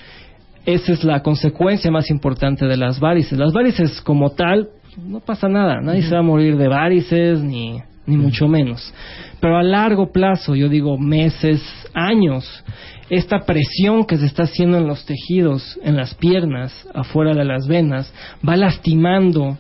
esa 0.64 0.92
es 0.92 1.02
la 1.02 1.22
consecuencia 1.22 1.90
más 1.90 2.11
importante 2.11 2.66
de 2.66 2.76
las 2.76 3.00
varices. 3.00 3.38
Las 3.38 3.52
varices 3.52 4.00
como 4.02 4.30
tal 4.30 4.68
no 4.96 5.20
pasa 5.20 5.48
nada, 5.48 5.81
nadie 5.81 6.03
se 6.03 6.14
va 6.14 6.20
a 6.20 6.22
morir 6.22 6.57
de 6.57 6.68
varices 6.68 7.40
ni 7.40 7.81
ni 8.09 8.16
mucho 8.16 8.48
menos. 8.48 8.92
Pero 9.38 9.57
a 9.57 9.62
largo 9.62 10.11
plazo, 10.11 10.57
yo 10.57 10.68
digo 10.68 10.98
meses, 10.98 11.62
años, 11.94 12.64
esta 13.11 13.44
presión 13.44 14.05
que 14.05 14.16
se 14.16 14.27
está 14.27 14.44
haciendo 14.44 14.79
en 14.79 14.88
los 14.88 15.05
tejidos, 15.05 15.79
en 15.85 15.96
las 15.96 16.14
piernas, 16.14 16.88
afuera 16.94 17.35
de 17.35 17.44
las 17.44 17.68
venas, 17.68 18.12
va 18.46 18.57
lastimando 18.57 19.59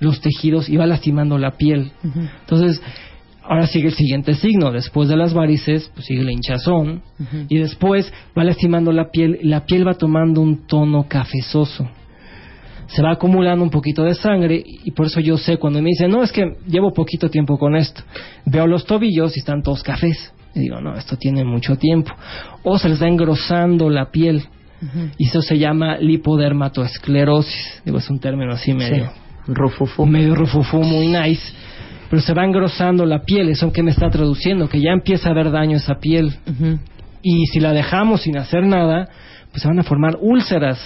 los 0.00 0.20
tejidos 0.20 0.68
y 0.68 0.76
va 0.76 0.86
lastimando 0.86 1.38
la 1.38 1.52
piel. 1.52 1.92
Entonces, 2.40 2.82
ahora 3.42 3.66
sigue 3.66 3.88
el 3.88 3.94
siguiente 3.94 4.34
signo. 4.34 4.72
Después 4.72 5.08
de 5.08 5.16
las 5.16 5.34
varices, 5.34 5.90
pues 5.94 6.06
sigue 6.06 6.24
la 6.24 6.32
hinchazón. 6.32 7.02
Y 7.48 7.58
después 7.58 8.10
va 8.36 8.44
lastimando 8.44 8.92
la 8.92 9.10
piel. 9.10 9.38
y 9.42 9.48
La 9.48 9.66
piel 9.66 9.86
va 9.86 9.94
tomando 9.94 10.40
un 10.40 10.66
tono 10.66 11.06
cafezoso. 11.06 11.88
Se 12.94 13.02
va 13.02 13.12
acumulando 13.12 13.64
un 13.64 13.70
poquito 13.70 14.04
de 14.04 14.14
sangre. 14.14 14.62
Y 14.64 14.90
por 14.92 15.06
eso 15.06 15.20
yo 15.20 15.36
sé 15.36 15.56
cuando 15.58 15.80
me 15.80 15.90
dicen, 15.90 16.10
no, 16.10 16.22
es 16.22 16.32
que 16.32 16.56
llevo 16.66 16.92
poquito 16.92 17.30
tiempo 17.30 17.58
con 17.58 17.76
esto. 17.76 18.02
Veo 18.46 18.66
los 18.66 18.84
tobillos 18.84 19.36
y 19.36 19.40
están 19.40 19.62
todos 19.62 19.82
cafés. 19.82 20.32
Y 20.54 20.60
digo, 20.60 20.80
no, 20.80 20.96
esto 20.96 21.16
tiene 21.16 21.44
mucho 21.44 21.76
tiempo. 21.76 22.12
O 22.64 22.78
se 22.78 22.88
les 22.88 23.00
va 23.02 23.08
engrosando 23.08 23.88
la 23.90 24.10
piel. 24.10 24.44
Y 25.18 25.26
eso 25.26 25.42
se 25.42 25.58
llama 25.58 25.98
lipodermatoesclerosis. 25.98 27.82
Digo, 27.84 27.98
es 27.98 28.08
un 28.08 28.18
término 28.18 28.52
así 28.52 28.72
medio 28.72 29.10
Rufufu. 29.46 30.06
medio 30.06 30.34
rufufú 30.34 30.82
muy 30.82 31.08
nice, 31.08 31.42
pero 32.08 32.22
se 32.22 32.34
va 32.34 32.44
engrosando 32.44 33.04
la 33.04 33.20
piel, 33.20 33.48
eso 33.48 33.72
que 33.72 33.82
me 33.82 33.90
está 33.90 34.10
traduciendo, 34.10 34.68
que 34.68 34.80
ya 34.80 34.90
empieza 34.90 35.28
a 35.28 35.32
haber 35.32 35.50
daño 35.50 35.76
a 35.76 35.80
esa 35.80 35.96
piel. 35.96 36.34
Y 37.22 37.46
si 37.46 37.60
la 37.60 37.72
dejamos 37.72 38.22
sin 38.22 38.38
hacer 38.38 38.64
nada, 38.64 39.08
pues 39.50 39.62
se 39.62 39.68
van 39.68 39.80
a 39.80 39.82
formar 39.82 40.16
úlceras 40.20 40.78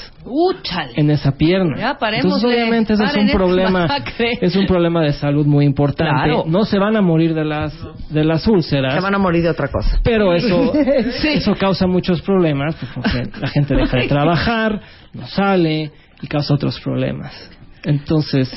en 0.96 1.10
esa 1.10 1.32
pierna. 1.32 1.76
Ya. 1.76 1.98
Entonces, 2.12 2.44
obviamente, 2.44 2.94
eso 2.94 3.04
es 3.04 3.14
un 3.14 3.28
problema, 3.30 3.88
es 4.40 4.56
un 4.56 4.66
problema 4.66 5.02
de 5.02 5.12
salud 5.12 5.44
muy 5.44 5.66
importante. 5.66 6.14
Claro. 6.24 6.44
No 6.46 6.64
se 6.64 6.78
van 6.78 6.96
a 6.96 7.02
morir 7.02 7.34
de 7.34 7.44
las, 7.44 7.76
de 8.08 8.24
las 8.24 8.46
úlceras. 8.46 8.94
Se 8.94 9.00
van 9.00 9.14
a 9.14 9.18
morir 9.18 9.42
de 9.42 9.50
otra 9.50 9.68
cosa. 9.68 10.00
Pero 10.02 10.32
eso, 10.32 10.72
eso 11.24 11.54
causa 11.56 11.86
muchos 11.86 12.22
problemas, 12.22 12.74
pues, 12.76 12.90
porque 12.94 13.38
la 13.38 13.48
gente 13.48 13.74
deja 13.76 13.98
de 13.98 14.08
trabajar, 14.08 14.80
no 15.12 15.26
sale 15.26 15.90
y 16.22 16.26
causa 16.26 16.54
otros 16.54 16.80
problemas. 16.80 17.50
Entonces, 17.84 18.50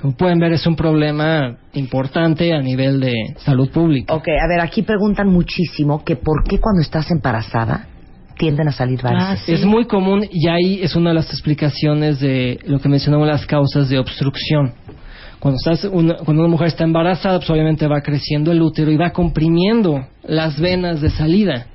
como 0.00 0.16
pueden 0.16 0.38
ver, 0.38 0.52
es 0.52 0.66
un 0.66 0.74
problema 0.74 1.58
importante 1.74 2.54
a 2.54 2.62
nivel 2.62 2.98
de 2.98 3.12
salud 3.36 3.70
pública. 3.70 4.14
Ok, 4.14 4.28
a 4.28 4.48
ver, 4.48 4.60
aquí 4.62 4.80
preguntan 4.80 5.28
muchísimo 5.28 6.02
que 6.02 6.16
por 6.16 6.44
qué 6.44 6.58
cuando 6.58 6.80
estás 6.80 7.10
embarazada 7.10 7.88
tienden 8.36 8.68
a 8.68 8.72
salir 8.72 9.00
varices. 9.02 9.60
Es 9.60 9.64
muy 9.64 9.84
común 9.86 10.26
y 10.30 10.48
ahí 10.48 10.80
es 10.82 10.96
una 10.96 11.10
de 11.10 11.14
las 11.16 11.30
explicaciones 11.30 12.20
de 12.20 12.58
lo 12.66 12.78
que 12.78 12.88
mencionamos 12.88 13.26
las 13.26 13.46
causas 13.46 13.88
de 13.88 13.98
obstrucción. 13.98 14.72
Cuando, 15.38 15.56
estás 15.56 15.90
una, 15.90 16.14
cuando 16.16 16.42
una 16.44 16.50
mujer 16.50 16.68
está 16.68 16.84
embarazada, 16.84 17.38
pues 17.38 17.50
obviamente 17.50 17.88
va 17.88 18.00
creciendo 18.00 18.52
el 18.52 18.62
útero 18.62 18.92
y 18.92 18.96
va 18.96 19.10
comprimiendo 19.10 20.06
las 20.22 20.60
venas 20.60 21.00
de 21.00 21.10
salida. 21.10 21.66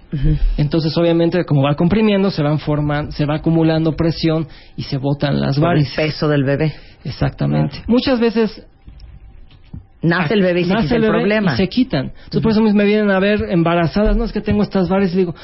Entonces, 0.58 0.98
obviamente, 0.98 1.43
como 1.43 1.63
va 1.63 1.76
comprimiendo, 1.76 2.32
se 2.32 2.41
van 2.41 2.60
formando, 2.60 3.12
se 3.12 3.26
va 3.26 3.36
acumulando 3.36 3.93
presión 3.93 4.48
y 4.78 4.84
se 4.84 4.98
botan 4.98 5.41
las 5.41 5.60
Por 5.60 5.65
el 5.65 5.84
varices. 5.84 5.96
peso 5.96 6.30
del 6.30 6.46
bebé. 6.46 6.74
Exactamente. 7.04 7.84
Muchas 7.88 8.20
veces 8.22 8.65
Nace 10.02 10.36
el 10.36 10.43
bebé 10.43 10.62
y 10.62 10.65
se 10.65 10.74
nace 10.74 10.84
quita 10.84 10.96
el, 10.96 11.02
bebé 11.02 11.13
problema. 11.17 11.54
y 11.54 11.58
se 11.58 11.67
quitan. 11.70 12.06
Entonces, 12.26 12.41
por 12.41 12.52
eso 12.52 12.62
me 12.62 12.86
vienen 12.86 13.10
a 13.10 13.20
ver 13.20 13.41
embarazadas. 13.50 14.15
No 14.15 14.26
es 14.26 14.32
que 14.32 14.41
tengo 14.41 14.62
estas 14.62 14.88
varices. 14.89 15.15
Y 15.15 15.20
digo, 15.20 15.36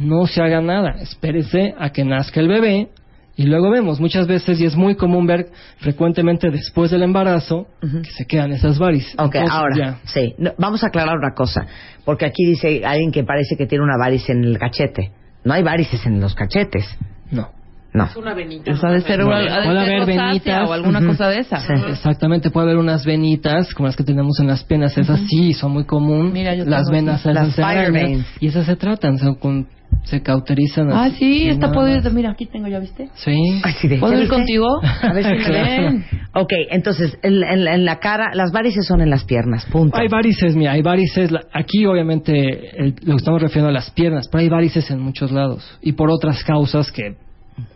no 0.00 0.26
se 0.26 0.42
haga 0.42 0.60
nada. 0.60 0.96
Espérese 1.00 1.74
a 1.78 1.90
que 1.90 2.04
nazca 2.04 2.40
el 2.40 2.48
bebé. 2.48 2.88
Y 3.36 3.44
luego 3.44 3.70
vemos, 3.70 4.00
muchas 4.00 4.26
veces, 4.26 4.60
y 4.60 4.66
es 4.66 4.76
muy 4.76 4.96
común 4.96 5.26
ver 5.26 5.46
frecuentemente 5.78 6.50
después 6.50 6.90
del 6.90 7.02
embarazo, 7.02 7.68
que 7.80 8.10
se 8.10 8.26
quedan 8.26 8.52
esas 8.52 8.78
varices. 8.78 9.14
Ok, 9.14 9.34
Entonces, 9.36 9.50
ahora, 9.50 9.76
ya. 9.76 9.98
sí, 10.04 10.34
no, 10.36 10.52
vamos 10.58 10.84
a 10.84 10.88
aclarar 10.88 11.16
una 11.16 11.32
cosa, 11.34 11.66
porque 12.04 12.26
aquí 12.26 12.44
dice 12.44 12.84
alguien 12.84 13.12
que 13.12 13.24
parece 13.24 13.56
que 13.56 13.66
tiene 13.66 13.84
una 13.84 13.96
varice 13.96 14.32
en 14.32 14.44
el 14.44 14.58
cachete. 14.58 15.12
No 15.44 15.54
hay 15.54 15.62
varices 15.62 16.04
en 16.04 16.20
los 16.20 16.34
cachetes. 16.34 16.84
No. 17.30 17.48
No. 17.94 18.08
Pues 18.12 18.84
ha 18.84 18.90
de 18.90 19.00
ser, 19.00 19.20
Puede 19.24 19.50
ha 19.50 19.60
de 19.60 19.62
ser 19.62 19.76
haber 19.78 20.06
venitas. 20.06 20.68
o 20.68 20.72
alguna 20.72 21.04
cosa 21.04 21.28
de 21.28 21.38
esa. 21.38 21.60
Sí. 21.60 21.72
Exactamente, 21.88 22.50
puede 22.50 22.66
haber 22.66 22.76
unas 22.78 23.04
venitas, 23.06 23.72
como 23.74 23.86
las 23.86 23.96
que 23.96 24.04
tenemos 24.04 24.38
en 24.38 24.46
las 24.48 24.62
piernas, 24.64 24.96
esas 24.98 25.18
sí 25.28 25.54
son 25.54 25.72
muy 25.72 25.84
común. 25.84 26.30
Mira, 26.32 26.54
yo 26.54 26.64
las 26.66 26.82
tengo 26.82 26.92
venas 26.92 27.20
esas 27.20 27.34
Las 27.34 27.54
se 27.54 28.24
y 28.40 28.46
esas 28.48 28.66
se 28.66 28.76
tratan, 28.76 29.16
con- 29.36 29.66
se 30.04 30.22
cauterizan. 30.22 30.90
Ah, 30.90 31.04
así, 31.04 31.16
sí, 31.18 31.48
está 31.48 31.68
más. 31.68 32.12
Mira, 32.12 32.30
aquí 32.30 32.46
tengo, 32.46 32.66
¿ya 32.68 32.78
viste? 32.78 33.08
Sí. 33.14 33.32
Ay, 33.62 33.72
sí, 33.80 33.88
de- 33.88 33.98
¿Puedo 33.98 34.12
¿Ya 34.12 34.18
ir 34.18 34.24
viste? 34.24 34.36
contigo? 34.36 34.66
A 34.82 35.12
ver 35.12 35.24
si 35.24 35.30
me 35.30 35.62
ven. 35.62 36.04
Ok, 36.34 36.52
entonces, 36.70 37.18
en, 37.22 37.42
en- 37.44 37.68
en 37.68 37.84
la 37.84 37.98
cara, 38.00 38.30
las 38.34 38.50
varices 38.52 38.86
son 38.86 39.00
en 39.00 39.10
las 39.10 39.24
piernas, 39.24 39.66
punto. 39.66 39.96
Hay 39.98 40.08
varices, 40.08 40.56
mira, 40.56 40.72
hay 40.72 40.82
varices. 40.82 41.30
Aquí, 41.52 41.84
obviamente, 41.86 42.80
el- 42.82 42.94
lo 43.04 43.16
estamos 43.16 43.40
refiriendo 43.42 43.68
a 43.68 43.72
las 43.72 43.90
piernas, 43.90 44.28
pero 44.30 44.42
hay 44.42 44.48
varices 44.48 44.90
en 44.90 45.00
muchos 45.00 45.30
lados. 45.32 45.78
Y 45.82 45.92
por 45.92 46.10
otras 46.10 46.42
causas 46.44 46.90
que 46.90 47.16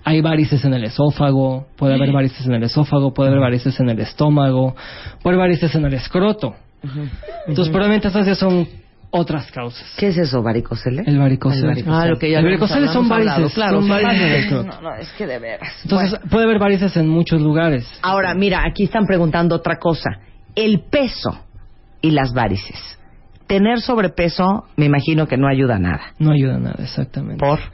hay 0.03 0.20
varices 0.22 0.64
en 0.64 0.72
el 0.74 0.85
esófago, 0.85 1.66
puede 1.77 1.94
haber 1.94 2.11
varices 2.12 2.46
en 2.46 2.55
el 2.55 2.62
esófago, 2.62 3.12
puede 3.12 3.29
haber 3.31 3.40
varices 3.40 3.79
en 3.81 3.90
el 3.90 4.00
estómago, 4.00 4.74
puede 5.22 5.37
haber 5.37 5.48
varices 5.50 5.74
en 5.74 5.85
el 5.85 5.94
escroto. 5.94 6.55
Entonces, 7.46 7.70
probablemente 7.70 8.09
esas 8.09 8.27
ya 8.27 8.35
son 8.35 8.66
otras 9.16 9.48
causas. 9.53 9.87
¿Qué 9.96 10.09
es 10.09 10.18
eso, 10.18 10.42
varicocele? 10.42 11.05
El 11.07 11.18
varicocele. 11.20 11.61
El 11.61 11.68
varicocele. 11.68 11.96
Ah, 11.96 12.07
lo 12.07 12.18
que 12.18 12.31
ya 12.33 12.38
El 12.40 12.44
varicocele 12.46 12.88
son 12.88 13.11
hablado, 13.12 13.42
varices, 13.42 13.55
claro, 13.55 13.81
son 13.81 13.88
varices. 13.88 14.50
No, 14.50 14.81
no, 14.81 14.94
es 14.96 15.09
que 15.12 15.27
de 15.27 15.38
veras. 15.38 15.72
Entonces, 15.85 16.11
Bueno. 16.11 16.27
puede 16.31 16.44
haber 16.44 16.59
varices 16.59 16.96
en 16.96 17.09
muchos 17.09 17.40
lugares. 17.40 17.87
Ahora, 18.03 18.35
mira, 18.35 18.62
aquí 18.68 18.85
están 18.85 19.07
preguntando 19.07 19.55
otra 19.55 19.79
cosa. 19.79 20.11
El 20.57 20.81
peso 20.90 21.44
y 22.00 22.11
las 22.11 22.33
varices. 22.33 22.98
Tener 23.46 23.81
sobrepeso, 23.81 24.64
me 24.77 24.87
imagino 24.87 25.29
que 25.29 25.37
no 25.37 25.46
ayuda 25.46 25.77
a 25.77 25.79
nada. 25.79 26.00
No 26.18 26.33
ayuda 26.33 26.57
a 26.57 26.59
nada, 26.59 26.77
exactamente. 26.81 27.38
¿Por? 27.38 27.61
No 27.61 27.64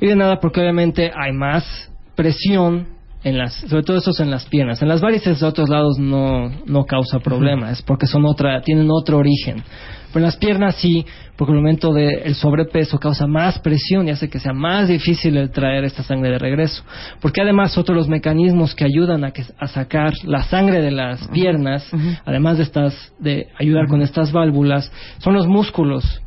ayuda 0.00 0.14
a 0.14 0.16
nada 0.16 0.40
porque 0.40 0.60
obviamente 0.60 1.12
hay 1.14 1.32
más 1.32 1.92
presión 2.16 2.88
en 3.22 3.38
las, 3.38 3.54
sobre 3.54 3.82
todo 3.82 3.98
eso 3.98 4.10
es 4.10 4.20
en 4.20 4.30
las 4.30 4.46
piernas. 4.46 4.82
En 4.82 4.88
las 4.88 5.00
varices 5.00 5.38
de 5.38 5.46
otros 5.46 5.68
lados 5.68 5.98
no, 5.98 6.50
no 6.66 6.84
causa 6.86 7.18
problema, 7.20 7.70
es 7.70 7.82
porque 7.82 8.06
son 8.06 8.24
otra, 8.24 8.62
tienen 8.62 8.88
otro 8.90 9.18
origen. 9.18 9.62
Pero 10.12 10.18
en 10.20 10.22
las 10.24 10.36
piernas 10.36 10.76
sí, 10.76 11.04
porque 11.36 11.52
el 11.52 11.58
momento 11.58 11.92
del 11.92 12.34
sobrepeso 12.34 12.98
causa 12.98 13.26
más 13.26 13.58
presión 13.58 14.08
y 14.08 14.10
hace 14.10 14.28
que 14.28 14.38
sea 14.40 14.52
más 14.52 14.88
difícil 14.88 15.36
el 15.36 15.50
traer 15.50 15.84
esta 15.84 16.02
sangre 16.02 16.30
de 16.30 16.38
regreso. 16.38 16.82
Porque 17.20 17.42
además 17.42 17.76
otros 17.78 17.96
los 17.96 18.08
mecanismos 18.08 18.74
que 18.74 18.84
ayudan 18.84 19.24
a, 19.24 19.30
que, 19.32 19.44
a 19.58 19.68
sacar 19.68 20.12
la 20.24 20.42
sangre 20.42 20.80
de 20.82 20.90
las 20.90 21.28
piernas, 21.28 21.88
además 22.24 22.56
de 22.56 22.62
estas, 22.64 23.12
de 23.18 23.48
ayudar 23.58 23.86
con 23.86 24.02
estas 24.02 24.32
válvulas, 24.32 24.90
son 25.18 25.34
los 25.34 25.46
músculos 25.46 26.22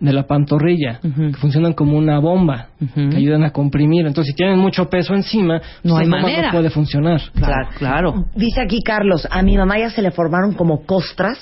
de 0.00 0.12
la 0.12 0.26
pantorrilla, 0.26 1.00
que 1.00 1.34
funcionan 1.38 1.72
como 1.72 1.96
una 1.96 2.18
bomba, 2.18 2.68
que 2.94 3.16
ayudan 3.16 3.44
a 3.44 3.50
comprimir. 3.50 4.06
Entonces, 4.06 4.32
si 4.32 4.36
tienen 4.36 4.58
mucho 4.58 4.88
peso 4.88 5.14
encima, 5.14 5.60
No 5.82 5.94
esa 5.94 6.00
hay 6.00 6.04
bomba 6.10 6.22
manera. 6.22 6.46
no 6.48 6.52
puede 6.52 6.70
funcionar. 6.70 7.20
Claro, 7.34 7.68
claro. 7.78 8.24
Dice 8.34 8.60
aquí 8.60 8.80
Carlos, 8.82 9.26
a 9.30 9.42
mi 9.42 9.56
mamá 9.56 9.78
ya 9.78 9.90
se 9.90 10.02
le 10.02 10.10
formaron 10.10 10.52
como 10.54 10.84
costras 10.84 11.38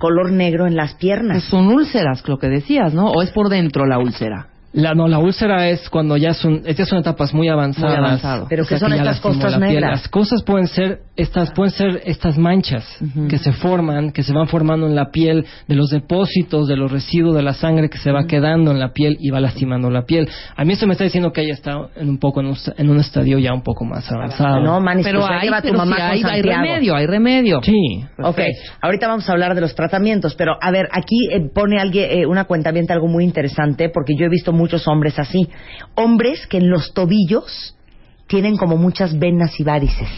color 0.00 0.32
negro 0.32 0.66
en 0.66 0.74
las 0.74 0.92
Pues 0.92 1.00
piernas. 1.00 1.44
son 1.44 1.68
úlceras, 1.68 2.26
lo 2.26 2.38
que 2.38 2.48
decías, 2.48 2.94
¿no? 2.94 3.10
¿O 3.12 3.22
es 3.22 3.30
por 3.30 3.50
dentro 3.50 3.86
la 3.86 3.98
úlcera? 3.98 4.48
La, 4.72 4.94
no, 4.94 5.08
la 5.08 5.18
úlcera 5.18 5.68
es 5.68 5.88
cuando 5.90 6.16
ya 6.16 6.32
son, 6.32 6.62
ya 6.62 6.84
son 6.84 6.98
etapas 6.98 7.34
muy 7.34 7.48
avanzadas. 7.48 7.98
Muy 7.98 8.06
avanzado. 8.06 8.46
Pero 8.48 8.62
O 8.62 8.66
sea, 8.66 8.76
¿qué 8.76 8.80
son 8.80 8.90
que 8.92 9.04
ya 9.04 9.10
estas 9.10 9.36
piel. 9.36 9.60
negras? 9.60 9.90
Las 9.90 10.08
cosas 10.08 10.42
pueden 10.42 10.66
ser 10.68 11.00
estas, 11.16 11.50
pueden 11.52 11.72
ser 11.72 12.02
estas 12.04 12.38
manchas 12.38 12.86
que 13.28 13.38
se 13.38 13.52
forman, 13.52 14.10
que 14.12 14.22
se 14.22 14.32
van 14.32 14.46
formando 14.46 14.86
en 14.86 14.94
la 14.94 15.10
piel 15.10 15.44
de 15.68 15.74
los 15.74 15.90
depósitos, 15.90 16.68
de 16.68 16.76
los 16.76 16.90
residuos 16.90 17.34
de 17.34 17.42
la 17.42 17.52
sangre 17.52 17.90
que 17.90 17.98
se 17.98 18.10
va 18.10 18.26
quedando 18.26 18.70
en 18.70 18.78
la 18.78 18.92
piel 18.92 19.16
y 19.20 19.30
va 19.30 19.40
lastimando 19.40 19.90
la 19.90 20.02
piel. 20.02 20.28
A 20.56 20.64
mí 20.64 20.72
esto 20.72 20.86
me 20.86 20.92
está 20.92 21.04
diciendo 21.04 21.32
que 21.32 21.42
ella 21.42 21.54
está 21.54 21.72
en 21.96 22.08
un 22.08 22.18
poco 22.18 22.40
en 22.40 22.46
un, 22.46 22.56
en 22.76 22.90
un 22.90 22.98
estadio 23.00 23.38
ya 23.38 23.52
un 23.52 23.62
poco 23.62 23.84
más 23.84 24.10
avanzado. 24.10 24.60
No, 24.60 24.80
Manis, 24.80 25.04
Pero 25.04 25.20
pues 25.20 25.30
hay, 25.30 25.70
tu 25.70 25.76
mamá 25.76 25.96
hay, 25.98 26.42
remedio, 26.42 26.94
hay 26.94 27.06
remedio. 27.06 27.60
Sí. 27.62 28.04
Ok, 28.22 28.38
ahorita 28.80 29.08
vamos 29.08 29.28
a 29.28 29.32
hablar 29.32 29.54
de 29.54 29.60
los 29.60 29.74
tratamientos, 29.74 30.34
pero 30.36 30.56
a 30.60 30.70
ver, 30.70 30.88
aquí 30.92 31.28
eh, 31.32 31.50
pone 31.52 31.78
alguien, 31.80 32.08
eh, 32.10 32.26
una 32.26 32.44
cuenta 32.44 32.70
algo 32.88 33.08
muy 33.08 33.24
interesante, 33.24 33.88
porque 33.88 34.14
yo 34.16 34.26
he 34.26 34.28
visto 34.28 34.52
muchos 34.60 34.86
hombres 34.86 35.18
así. 35.18 35.48
Hombres 35.94 36.46
que 36.46 36.58
en 36.58 36.70
los 36.70 36.92
tobillos 36.92 37.76
tienen 38.28 38.56
como 38.56 38.76
muchas 38.76 39.18
venas 39.18 39.58
y 39.58 39.64
varices. 39.64 40.08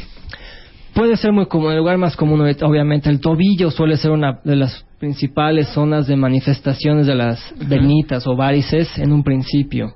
Puede 0.95 1.17
ser 1.17 1.33
muy 1.33 1.47
común, 1.47 1.71
el 1.71 1.79
lugar 1.79 1.97
más 1.97 2.17
común 2.17 2.41
obviamente 2.41 3.09
el 3.09 3.21
tobillo 3.21 3.71
suele 3.71 3.97
ser 3.97 4.11
una 4.11 4.41
de 4.45 4.57
las 4.57 4.85
principales 4.99 5.69
zonas 5.69 6.07
de 6.07 6.17
manifestaciones 6.17 7.07
de 7.07 7.15
las 7.15 7.41
venitas 7.67 8.27
o 8.27 8.37
varices 8.37 8.99
en 8.99 9.11
un 9.13 9.23
principio. 9.25 9.95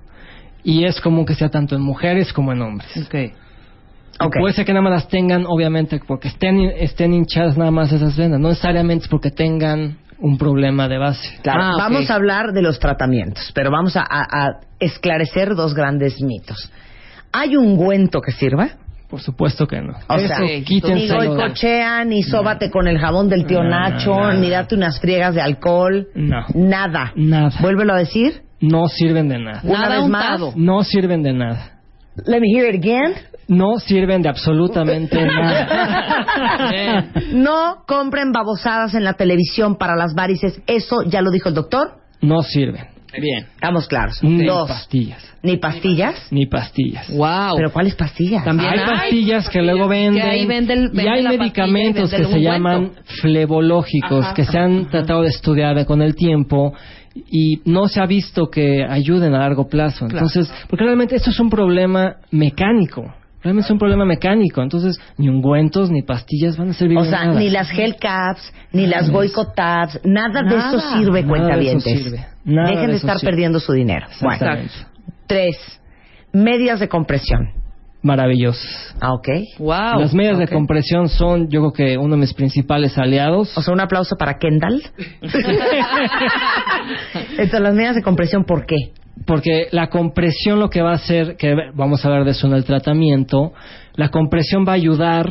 Y 0.65 0.85
es 0.85 1.01
común 1.01 1.27
que 1.27 1.35
sea 1.35 1.51
tanto 1.51 1.77
en 1.77 1.83
mujeres 1.83 2.33
como 2.33 2.53
en 2.53 2.63
hombres. 2.63 2.89
Ok. 2.97 3.33
Ok. 4.19 4.37
Puede 4.41 4.55
ser 4.55 4.65
que 4.65 4.73
nada 4.73 4.83
más 4.83 4.93
las 4.93 5.09
tengan, 5.09 5.45
obviamente, 5.47 6.01
porque 6.07 6.29
estén, 6.29 6.61
estén 6.61 7.13
hinchadas 7.13 7.59
nada 7.59 7.71
más 7.71 7.93
esas 7.93 8.17
venas. 8.17 8.41
No 8.41 8.49
necesariamente 8.49 9.05
es 9.05 9.11
porque 9.11 9.31
tengan 9.31 9.99
un 10.19 10.39
problema 10.39 10.89
de 10.89 10.99
base. 10.99 11.39
Claro, 11.43 11.61
Ah, 11.63 11.73
vamos 11.79 12.11
a 12.11 12.15
hablar 12.15 12.53
de 12.53 12.63
los 12.63 12.79
tratamientos, 12.79 13.51
pero 13.55 13.71
vamos 13.71 13.97
a, 13.97 14.03
a- 14.03 14.27
a 14.47 14.61
esclarecer 14.81 15.55
dos 15.55 15.75
grandes 15.75 16.21
mitos. 16.23 16.71
¿Hay 17.33 17.57
ungüento 17.57 18.21
que 18.21 18.33
sirva? 18.33 18.71
Por 19.09 19.21
supuesto 19.21 19.67
que 19.69 19.81
no. 19.81 19.93
O 20.09 20.15
Eso 20.17 20.27
sea, 20.27 20.39
ni 20.41 21.09
goicochea, 21.09 22.05
ni 22.05 22.23
sóbate 22.25 22.71
con 22.71 22.89
el 22.89 22.99
jabón 22.99 23.29
del 23.29 23.47
tío 23.47 23.63
No, 23.63 23.71
no, 23.71 23.71
Nacho, 23.71 24.11
no, 24.15 24.33
no. 24.33 24.41
ni 24.41 24.51
date 24.51 24.75
unas 24.75 24.99
friegas 25.01 25.35
de 25.35 25.43
alcohol. 25.43 26.09
No. 26.15 26.45
Nada. 26.55 27.13
Nada. 27.15 27.51
Vuélvelo 27.61 27.93
a 27.95 27.99
decir. 27.99 28.43
No 28.61 28.89
sirven 28.89 29.29
de 29.29 29.39
nada. 29.39 29.61
Una 29.63 29.81
Nada 29.81 29.97
vez 30.01 30.09
más. 30.09 30.57
No 30.57 30.83
sirven 30.83 31.23
de 31.23 31.33
nada. 31.35 31.79
Let 32.27 32.41
me 32.41 32.49
hear 32.53 32.75
it 32.75 32.81
again. 32.83 33.15
No 33.49 33.79
sirven 33.79 34.23
de 34.23 34.29
absolutamente 34.29 35.25
nada. 35.25 37.13
No 37.33 37.85
compren 37.87 38.33
babosadas 38.33 38.95
en 38.95 39.05
la 39.05 39.15
televisión 39.15 39.77
para 39.77 39.97
las 39.97 40.15
varices. 40.15 40.61
Eso 40.67 41.03
ya 41.07 41.23
lo 41.23 41.31
dijo 41.31 41.49
el 41.49 41.55
doctor. 41.55 41.93
No 42.21 42.43
sirven. 42.43 42.87
Bien. 43.19 43.47
Estamos 43.55 43.87
claros. 43.87 44.23
Ni 44.23 44.45
Dos. 44.45 44.69
pastillas. 44.69 45.25
Ni 45.43 45.57
pastillas. 45.57 46.27
Ni 46.31 46.47
pastillas. 46.47 47.09
Wow. 47.11 47.55
¿Pero 47.57 47.73
cuáles 47.73 47.95
pastillas? 47.95 48.45
También 48.45 48.69
hay 48.71 48.79
hay 48.81 48.85
pastillas 48.85 49.49
que 49.49 49.63
luego 49.63 49.89
venden 49.89 50.23
Que 50.23 50.29
ahí 50.29 50.45
vende 50.47 50.75
el- 50.75 50.91
y 50.93 51.07
hay 51.07 51.23
medicamentos 51.39 52.13
y 52.13 52.17
que 52.17 52.25
se 52.25 52.41
llaman 52.43 52.93
flebológicos 53.23 54.25
Ajá, 54.25 54.35
que 54.35 54.45
se 54.45 54.59
han 54.59 54.89
tratado 54.91 55.23
de 55.23 55.29
estudiar 55.29 55.87
con 55.87 56.03
el 56.03 56.15
tiempo 56.15 56.75
y 57.15 57.63
no 57.65 57.87
se 57.89 58.01
ha 58.01 58.07
visto 58.07 58.49
que 58.51 58.85
ayuden 58.87 59.35
a 59.35 59.39
largo 59.39 59.67
plazo. 59.69 60.07
Claro. 60.09 60.27
Entonces, 60.27 60.53
porque 60.69 60.85
realmente 60.85 61.17
esto 61.17 61.31
es 61.31 61.41
un 61.41 61.49
problema 61.49 62.17
mecánico. 62.31 63.15
Realmente 63.47 63.67
es 63.67 63.71
un 63.71 63.79
problema 63.79 64.05
mecánico. 64.05 64.61
Entonces, 64.61 64.99
ni 65.19 65.29
ungüentos 65.29 65.89
ni 65.91 66.03
pastillas 66.03 66.57
van 66.57 66.71
a 66.71 66.73
servir 66.73 66.99
O 66.99 67.05
sea, 67.05 67.27
nada. 67.27 67.39
ni 67.39 67.49
las 67.49 67.71
gel 67.71 67.95
caps, 67.97 68.53
ni 68.73 68.87
las 68.89 69.09
Goico 69.09 69.53
tabs, 69.53 70.01
nada, 70.05 70.43
de 70.43 70.57
eso 70.57 70.81
sirve, 70.97 71.23
Nada 71.23 71.29
cuentavientes. 71.29 71.85
de 71.85 71.93
eso 71.93 72.05
sirve. 72.11 72.27
Nada 72.45 72.71
Dejen 72.71 72.91
de 72.91 72.97
estar 72.97 73.19
sirve. 73.19 73.31
perdiendo 73.31 73.61
su 73.61 73.73
dinero. 73.73 74.07
Bueno, 74.21 74.47
tres, 75.29 75.57
medias 76.33 76.81
de 76.81 76.89
compresión. 76.89 77.51
Maravillosos. 78.03 78.95
Ah, 79.01 79.15
ok. 79.15 79.29
Wow. 79.59 80.01
Las 80.01 80.15
medias 80.15 80.39
de 80.39 80.47
compresión 80.47 81.09
son, 81.09 81.49
yo 81.49 81.61
creo 81.61 81.73
que 81.73 81.99
uno 81.99 82.15
de 82.15 82.21
mis 82.21 82.35
principales 82.35 82.97
aliados. 82.99 83.57
O 83.57 83.63
sea, 83.63 83.75
un 83.75 83.81
aplauso 83.81 84.17
para 84.17 84.39
Kendall. 84.39 84.83
Entonces, 87.31 87.61
las 87.61 87.75
medias 87.75 87.97
de 87.97 88.03
compresión, 88.03 88.45
¿por 88.45 88.65
qué? 88.67 88.77
Porque 89.27 89.69
la 89.73 89.89
compresión 89.89 90.61
lo 90.61 90.71
que 90.71 90.83
va 90.83 90.93
a 90.93 90.97
hacer, 90.97 91.37
que 91.37 91.55
vamos 91.75 92.05
a 92.05 92.09
hablar 92.09 92.25
de 92.25 92.33
eso 92.33 92.47
en 92.47 92.53
el 92.53 92.65
tratamiento, 92.65 93.53
la 93.95 94.11
compresión 94.11 94.65
va 94.67 94.73
a 94.73 94.77
ayudar, 94.77 95.27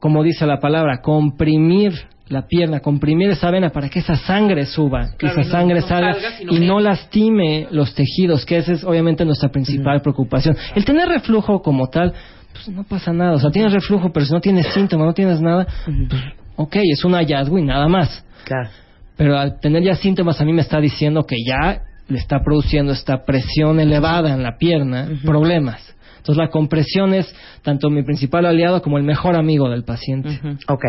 como 0.00 0.22
dice 0.22 0.46
la 0.46 0.58
palabra, 0.58 1.00
comprimir 1.02 1.92
la 2.28 2.46
pierna, 2.46 2.80
comprimir 2.80 3.30
esa 3.30 3.50
vena 3.50 3.70
para 3.70 3.88
que 3.88 3.98
esa 3.98 4.16
sangre 4.16 4.64
suba, 4.66 5.10
que 5.18 5.26
esa 5.26 5.44
sangre 5.44 5.82
salga, 5.82 6.16
y 6.40 6.60
no 6.60 6.80
lastime 6.80 7.66
los 7.70 7.94
tejidos, 7.94 8.44
que 8.46 8.58
esa 8.58 8.72
es 8.72 8.84
obviamente 8.84 9.24
nuestra 9.24 9.50
principal 9.50 10.00
preocupación. 10.00 10.56
El 10.74 10.84
tener 10.84 11.08
reflujo 11.08 11.60
como 11.60 11.88
tal, 11.88 12.12
pues 12.52 12.68
no 12.68 12.84
pasa 12.84 13.12
nada, 13.12 13.32
o 13.32 13.38
sea, 13.38 13.50
tienes 13.50 13.72
reflujo, 13.72 14.12
pero 14.12 14.24
si 14.24 14.32
no 14.32 14.40
tienes 14.40 14.66
síntomas, 14.68 15.06
no 15.06 15.14
tienes 15.14 15.40
nada, 15.40 15.66
pues 15.84 16.22
ok, 16.56 16.76
es 16.92 17.04
un 17.04 17.12
hallazgo 17.12 17.58
y 17.58 17.62
nada 17.62 17.88
más. 17.88 18.24
Claro. 18.44 18.70
Pero 19.16 19.38
al 19.38 19.60
tener 19.60 19.82
ya 19.82 19.94
síntomas 19.94 20.40
a 20.40 20.44
mí 20.44 20.52
me 20.52 20.62
está 20.62 20.80
diciendo 20.80 21.24
que 21.24 21.36
ya 21.46 21.82
le 22.08 22.18
está 22.18 22.40
produciendo 22.42 22.92
esta 22.92 23.24
presión 23.24 23.80
elevada 23.80 24.34
en 24.34 24.42
la 24.42 24.56
pierna, 24.58 25.08
problemas. 25.24 25.94
Entonces 26.18 26.36
la 26.36 26.50
compresión 26.50 27.14
es 27.14 27.34
tanto 27.62 27.90
mi 27.90 28.02
principal 28.04 28.46
aliado 28.46 28.80
como 28.80 28.96
el 28.96 29.04
mejor 29.04 29.36
amigo 29.36 29.68
del 29.68 29.84
paciente. 29.84 30.40
Ok. 30.68 30.84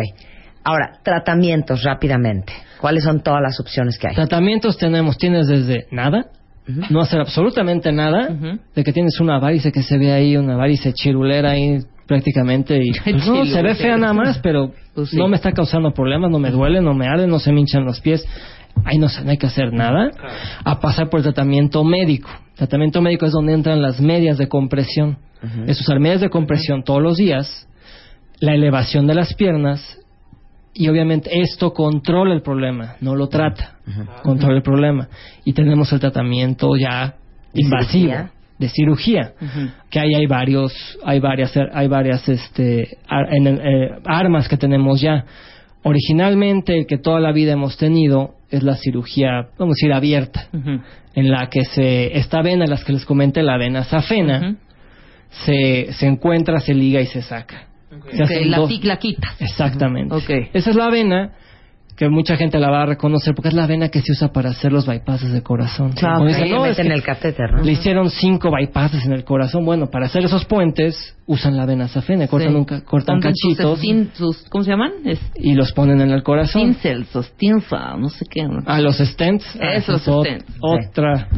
Ahora, 0.64 0.98
tratamientos 1.02 1.82
rápidamente. 1.82 2.52
¿Cuáles 2.80 3.04
son 3.04 3.20
todas 3.22 3.40
las 3.42 3.60
opciones 3.60 3.98
que 3.98 4.08
hay? 4.08 4.14
Tratamientos 4.14 4.76
tenemos, 4.78 5.18
tienes 5.18 5.46
desde 5.46 5.86
nada, 5.90 6.26
no 6.90 7.00
hacer 7.00 7.20
absolutamente 7.20 7.92
nada, 7.92 8.28
de 8.74 8.84
que 8.84 8.92
tienes 8.92 9.20
una 9.20 9.38
varice 9.38 9.70
que 9.72 9.82
se 9.82 9.98
ve 9.98 10.12
ahí, 10.12 10.36
una 10.36 10.56
varice 10.56 10.92
chirulera 10.92 11.50
ahí 11.50 11.78
prácticamente 12.06 12.78
y 12.82 12.92
pues, 12.92 13.26
no, 13.26 13.44
se 13.46 13.62
ve 13.62 13.74
fea 13.74 13.96
nada 13.96 14.12
más, 14.12 14.38
pero 14.38 14.72
Pues 14.94 15.10
sí. 15.10 15.16
no 15.16 15.28
me 15.28 15.36
está 15.36 15.52
causando 15.52 15.92
problemas, 15.92 16.30
no 16.30 16.38
me 16.38 16.50
duele, 16.50 16.80
no 16.82 16.94
me 16.94 17.06
arde, 17.06 17.26
no 17.26 17.38
se 17.38 17.52
me 17.52 17.60
hinchan 17.60 17.84
los 17.84 18.00
pies. 18.00 18.26
Ahí 18.84 18.98
no, 18.98 19.08
se- 19.08 19.22
no 19.24 19.30
hay 19.30 19.38
que 19.38 19.46
hacer 19.46 19.72
nada. 19.72 20.10
A 20.64 20.80
pasar 20.80 21.08
por 21.08 21.20
el 21.20 21.24
tratamiento 21.24 21.84
médico. 21.84 22.28
Tratamiento 22.56 23.00
médico 23.00 23.24
es 23.24 23.32
donde 23.32 23.52
entran 23.54 23.80
las 23.80 24.00
medias 24.00 24.36
de 24.36 24.48
compresión. 24.48 25.18
Es 25.66 25.80
usar 25.80 26.00
medias 26.00 26.20
de 26.22 26.28
compresión 26.30 26.82
todos 26.84 27.02
los 27.02 27.16
días, 27.18 27.68
la 28.40 28.54
elevación 28.54 29.06
de 29.06 29.14
las 29.14 29.34
piernas 29.34 29.98
y 30.74 30.88
obviamente 30.88 31.30
esto 31.40 31.72
controla 31.72 32.34
el 32.34 32.42
problema, 32.42 32.96
no 33.00 33.14
lo 33.14 33.28
trata, 33.28 33.76
controla 34.22 34.56
el 34.56 34.62
problema. 34.62 35.08
Y 35.44 35.52
tenemos 35.52 35.92
el 35.92 36.00
tratamiento 36.00 36.74
ya 36.76 37.14
¿De 37.52 37.62
invasivo 37.62 38.10
cirugía? 38.12 38.30
de 38.58 38.68
cirugía, 38.68 39.32
que 39.90 40.00
ahí 40.00 40.14
hay 40.14 40.26
varios, 40.26 40.72
hay 41.04 41.20
varias, 41.20 41.52
hay 41.72 41.88
varias 41.88 42.28
este, 42.28 42.98
ar- 43.08 43.32
en 43.34 43.46
el- 43.46 43.58
eh, 43.60 43.90
armas 44.04 44.48
que 44.48 44.56
tenemos 44.56 45.00
ya. 45.00 45.24
Originalmente 45.82 46.78
el 46.78 46.86
que 46.86 46.98
toda 46.98 47.20
la 47.20 47.30
vida 47.32 47.52
hemos 47.52 47.76
tenido 47.76 48.36
es 48.50 48.62
la 48.62 48.74
cirugía, 48.76 49.48
vamos 49.58 49.74
a 49.74 49.76
decir, 49.76 49.92
abierta, 49.92 50.48
en 51.14 51.30
la 51.30 51.48
que 51.50 51.64
se, 51.64 52.16
esta 52.16 52.40
vena, 52.42 52.66
las 52.66 52.84
que 52.84 52.92
les 52.92 53.04
comenté, 53.04 53.42
la 53.42 53.58
vena 53.58 53.84
safena, 53.84 54.56
se, 55.44 55.92
se 55.92 56.06
encuentra, 56.06 56.60
se 56.60 56.74
liga 56.74 57.00
y 57.00 57.06
se 57.06 57.22
saca. 57.22 57.66
Se 58.10 58.16
Que 58.16 58.22
hacen 58.22 58.50
la, 58.50 58.58
la 58.82 58.96
quitas. 58.98 59.40
Exactamente. 59.40 60.14
Ok. 60.14 60.30
Esa 60.52 60.70
es 60.70 60.76
la 60.76 60.88
vena 60.90 61.32
que 61.96 62.08
mucha 62.08 62.36
gente 62.36 62.58
la 62.58 62.70
va 62.70 62.82
a 62.82 62.86
reconocer 62.86 63.36
porque 63.36 63.50
es 63.50 63.54
la 63.54 63.68
vena 63.68 63.88
que 63.88 64.00
se 64.00 64.10
usa 64.10 64.32
para 64.32 64.50
hacer 64.50 64.72
los 64.72 64.84
bypasses 64.84 65.30
de 65.32 65.42
corazón. 65.44 65.92
Claro, 65.92 66.16
Como 66.16 66.26
que 66.26 66.34
dicen, 66.34 66.48
le 66.50 66.56
"No, 66.56 66.66
es 66.66 66.76
que 66.76 66.82
el 66.82 67.02
catéter, 67.04 67.52
¿no? 67.52 67.62
Le 67.62 67.70
hicieron 67.70 68.10
cinco 68.10 68.50
bypasses 68.50 69.06
en 69.06 69.12
el 69.12 69.22
corazón. 69.22 69.64
Bueno, 69.64 69.86
para 69.90 70.06
hacer 70.06 70.24
esos 70.24 70.44
puentes 70.44 71.16
usan 71.26 71.56
la 71.56 71.66
vena 71.66 71.86
safena, 71.86 72.26
cortan, 72.26 72.50
Sí. 72.50 72.56
un 72.56 72.64
ca- 72.64 72.80
cortan 72.84 73.22
sus 73.22 73.30
cachitos 73.56 73.78
stin- 73.78 74.10
sus- 74.14 74.42
¿Cómo 74.48 74.64
se 74.64 74.70
llaman? 74.70 74.90
Es- 75.04 75.20
y 75.36 75.54
los 75.54 75.70
ponen 75.72 76.00
en 76.00 76.10
el 76.10 76.24
corazón. 76.24 76.62
Tinsels 76.62 77.10
stinsa, 77.26 77.96
no 77.96 78.08
sé 78.08 78.24
qué. 78.28 78.44
A 78.66 78.80
los 78.80 78.98
stents. 78.98 79.46
ah, 79.62 79.74
Esos 79.74 80.02
stents. 80.02 80.52
Otra. 80.60 81.28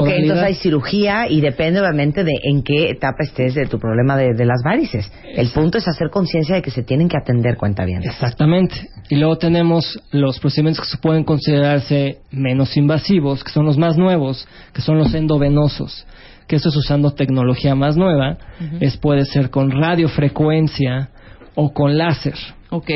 Ok, 0.00 0.08
entonces 0.08 0.44
hay 0.44 0.54
cirugía 0.54 1.28
y 1.28 1.40
depende 1.40 1.80
obviamente 1.80 2.24
de 2.24 2.32
en 2.42 2.62
qué 2.62 2.90
etapa 2.90 3.22
estés 3.22 3.54
de 3.54 3.66
tu 3.66 3.78
problema 3.78 4.16
de, 4.16 4.34
de 4.34 4.44
las 4.44 4.62
varices. 4.64 5.10
El 5.34 5.48
punto 5.50 5.78
es 5.78 5.88
hacer 5.88 6.10
conciencia 6.10 6.56
de 6.56 6.62
que 6.62 6.70
se 6.70 6.82
tienen 6.82 7.08
que 7.08 7.16
atender 7.16 7.56
cuenta 7.56 7.84
bien. 7.84 8.02
Exactamente. 8.02 8.74
Y 9.08 9.16
luego 9.16 9.36
tenemos 9.36 10.00
los 10.10 10.38
procedimientos 10.40 10.84
que 10.84 10.90
se 10.90 10.98
pueden 10.98 11.24
considerarse 11.24 12.18
menos 12.30 12.76
invasivos, 12.76 13.44
que 13.44 13.50
son 13.50 13.66
los 13.66 13.78
más 13.78 13.96
nuevos, 13.96 14.46
que 14.72 14.80
son 14.80 14.98
los 14.98 15.14
endovenosos. 15.14 16.06
Que 16.46 16.56
eso 16.56 16.68
es 16.68 16.76
usando 16.76 17.12
tecnología 17.12 17.74
más 17.74 17.96
nueva. 17.96 18.36
Es 18.80 18.96
puede 18.96 19.24
ser 19.24 19.50
con 19.50 19.70
radiofrecuencia 19.70 21.08
o 21.54 21.72
con 21.72 21.96
láser. 21.96 22.34
Ok. 22.70 22.90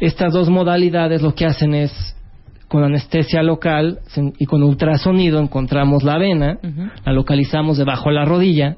Estas 0.00 0.32
dos 0.32 0.48
modalidades 0.48 1.22
lo 1.22 1.34
que 1.34 1.46
hacen 1.46 1.74
es 1.74 2.16
con 2.72 2.82
anestesia 2.84 3.42
local 3.42 3.98
y 4.38 4.46
con 4.46 4.62
ultrasonido 4.62 5.38
encontramos 5.40 6.02
la 6.04 6.16
vena, 6.16 6.58
la 7.04 7.12
localizamos 7.12 7.76
debajo 7.76 8.08
de 8.08 8.14
la 8.14 8.24
rodilla, 8.24 8.76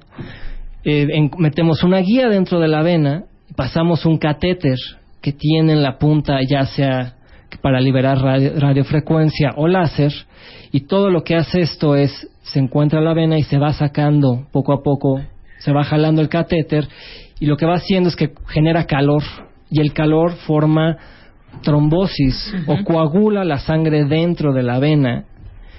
eh, 0.84 1.06
en- 1.12 1.30
metemos 1.38 1.84
una 1.84 1.98
guía 2.00 2.28
dentro 2.28 2.58
de 2.58 2.66
la 2.66 2.82
vena, 2.82 3.22
pasamos 3.54 4.04
un 4.04 4.18
catéter 4.18 4.76
que 5.22 5.32
tiene 5.32 5.74
en 5.74 5.82
la 5.84 5.96
punta 5.98 6.38
ya 6.50 6.66
sea 6.66 7.14
para 7.62 7.80
liberar 7.80 8.18
radio- 8.18 8.58
radiofrecuencia 8.58 9.52
o 9.56 9.68
láser 9.68 10.12
y 10.72 10.80
todo 10.88 11.08
lo 11.08 11.22
que 11.22 11.36
hace 11.36 11.60
esto 11.60 11.94
es 11.94 12.10
se 12.42 12.58
encuentra 12.58 13.00
la 13.00 13.14
vena 13.14 13.38
y 13.38 13.44
se 13.44 13.58
va 13.58 13.72
sacando 13.72 14.48
poco 14.50 14.72
a 14.72 14.82
poco, 14.82 15.20
se 15.60 15.70
va 15.72 15.84
jalando 15.84 16.20
el 16.20 16.28
catéter 16.28 16.88
y 17.38 17.46
lo 17.46 17.56
que 17.56 17.64
va 17.66 17.74
haciendo 17.76 18.08
es 18.08 18.16
que 18.16 18.32
genera 18.48 18.86
calor 18.86 19.22
y 19.70 19.80
el 19.80 19.92
calor 19.92 20.32
forma 20.48 20.96
trombosis 21.62 22.54
o 22.66 22.84
coagula 22.84 23.44
la 23.44 23.58
sangre 23.58 24.04
dentro 24.04 24.52
de 24.52 24.62
la 24.62 24.78
vena, 24.78 25.24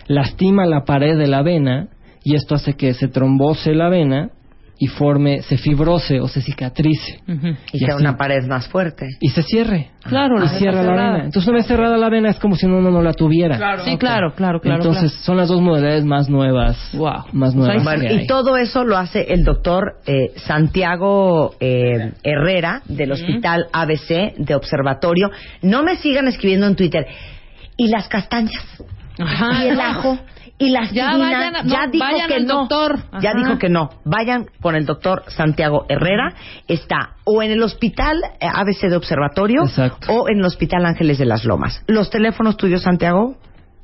lastima 0.07 0.65
la 0.65 0.83
pared 0.85 1.17
de 1.17 1.27
la 1.27 1.41
vena 1.41 1.87
y 2.23 2.35
esto 2.35 2.55
hace 2.55 2.73
que 2.73 2.93
se 2.93 3.07
trombose 3.07 3.73
la 3.73 3.89
vena 3.89 4.29
y 4.77 4.87
forme, 4.87 5.41
se 5.43 5.57
fibrose 5.57 6.19
o 6.19 6.27
se 6.27 6.41
cicatrice 6.41 7.19
Ujú. 7.27 7.47
Y 7.71 7.77
Y 7.77 7.79
sea 7.79 7.95
una 7.95 8.17
pared 8.17 8.45
más 8.47 8.67
fuerte. 8.67 9.07
y 9.21 9.29
se 9.29 9.41
cierre. 9.43 9.91
Claro, 10.03 10.37
y 10.37 10.41
la 10.41 10.49
cierra 10.49 10.83
la 10.83 10.91
vena. 10.91 11.15
Entonces 11.25 11.47
una 11.47 11.57
vez 11.57 11.65
cerrada 11.67 11.97
la 11.97 12.09
vena 12.09 12.29
es 12.29 12.37
como 12.39 12.55
si 12.55 12.65
uno 12.65 12.91
no 12.91 13.01
la 13.01 13.13
tuviera. 13.13 13.55
Sí, 13.85 13.97
claro, 13.97 14.33
claro, 14.35 14.59
claro. 14.59 14.83
Entonces 14.83 15.11
son 15.23 15.37
las 15.37 15.47
dos 15.47 15.61
modalidades 15.61 16.05
más 16.05 16.29
nuevas. 16.29 16.77
Wow. 16.93 17.25
Más 17.31 17.55
nuevas. 17.55 17.83
Bueno, 17.83 18.03
y 18.03 18.07
hay. 18.07 18.27
todo 18.27 18.57
eso 18.57 18.83
lo 18.83 18.97
hace 18.97 19.25
el 19.33 19.43
doctor 19.43 19.95
eh, 20.05 20.31
Santiago 20.35 21.55
eh, 21.59 22.11
Herrera 22.23 22.81
del 22.85 23.11
Hospital 23.13 23.67
ABC 23.71 24.35
de 24.37 24.55
Observatorio. 24.55 25.31
No 25.61 25.83
me 25.83 25.95
sigan 25.95 26.27
escribiendo 26.27 26.67
en 26.67 26.75
Twitter. 26.75 27.05
Y 27.77 27.87
las 27.89 28.07
castañas, 28.07 28.63
Ajá. 29.19 29.65
y 29.65 29.69
el 29.69 29.79
ajo, 29.81 30.17
y 30.57 30.69
la 30.69 30.89
Ya 30.91 31.09
aspirina. 31.09 31.37
vayan 31.37 31.55
a- 31.57 31.63
no, 31.63 31.69
ya 31.69 31.87
dijo 31.91 32.05
vayan 32.05 32.27
que 32.29 32.35
al 32.35 32.45
no. 32.45 32.53
doctor. 32.59 32.99
Ya 33.21 33.33
dijo 33.33 33.57
que 33.57 33.67
no. 33.69 33.89
Vayan 34.05 34.45
con 34.61 34.75
el 34.75 34.85
doctor 34.85 35.23
Santiago 35.27 35.85
Herrera. 35.89 36.33
Está 36.67 37.15
o 37.25 37.41
en 37.43 37.51
el 37.51 37.61
Hospital 37.61 38.17
eh, 38.39 38.47
ABC 38.47 38.87
de 38.89 38.95
Observatorio 38.95 39.63
Exacto. 39.63 40.13
o 40.13 40.29
en 40.29 40.37
el 40.39 40.45
Hospital 40.45 40.85
Ángeles 40.85 41.17
de 41.17 41.25
las 41.25 41.43
Lomas. 41.45 41.83
¿Los 41.87 42.09
teléfonos 42.09 42.55
tuyos, 42.57 42.81
Santiago? 42.83 43.35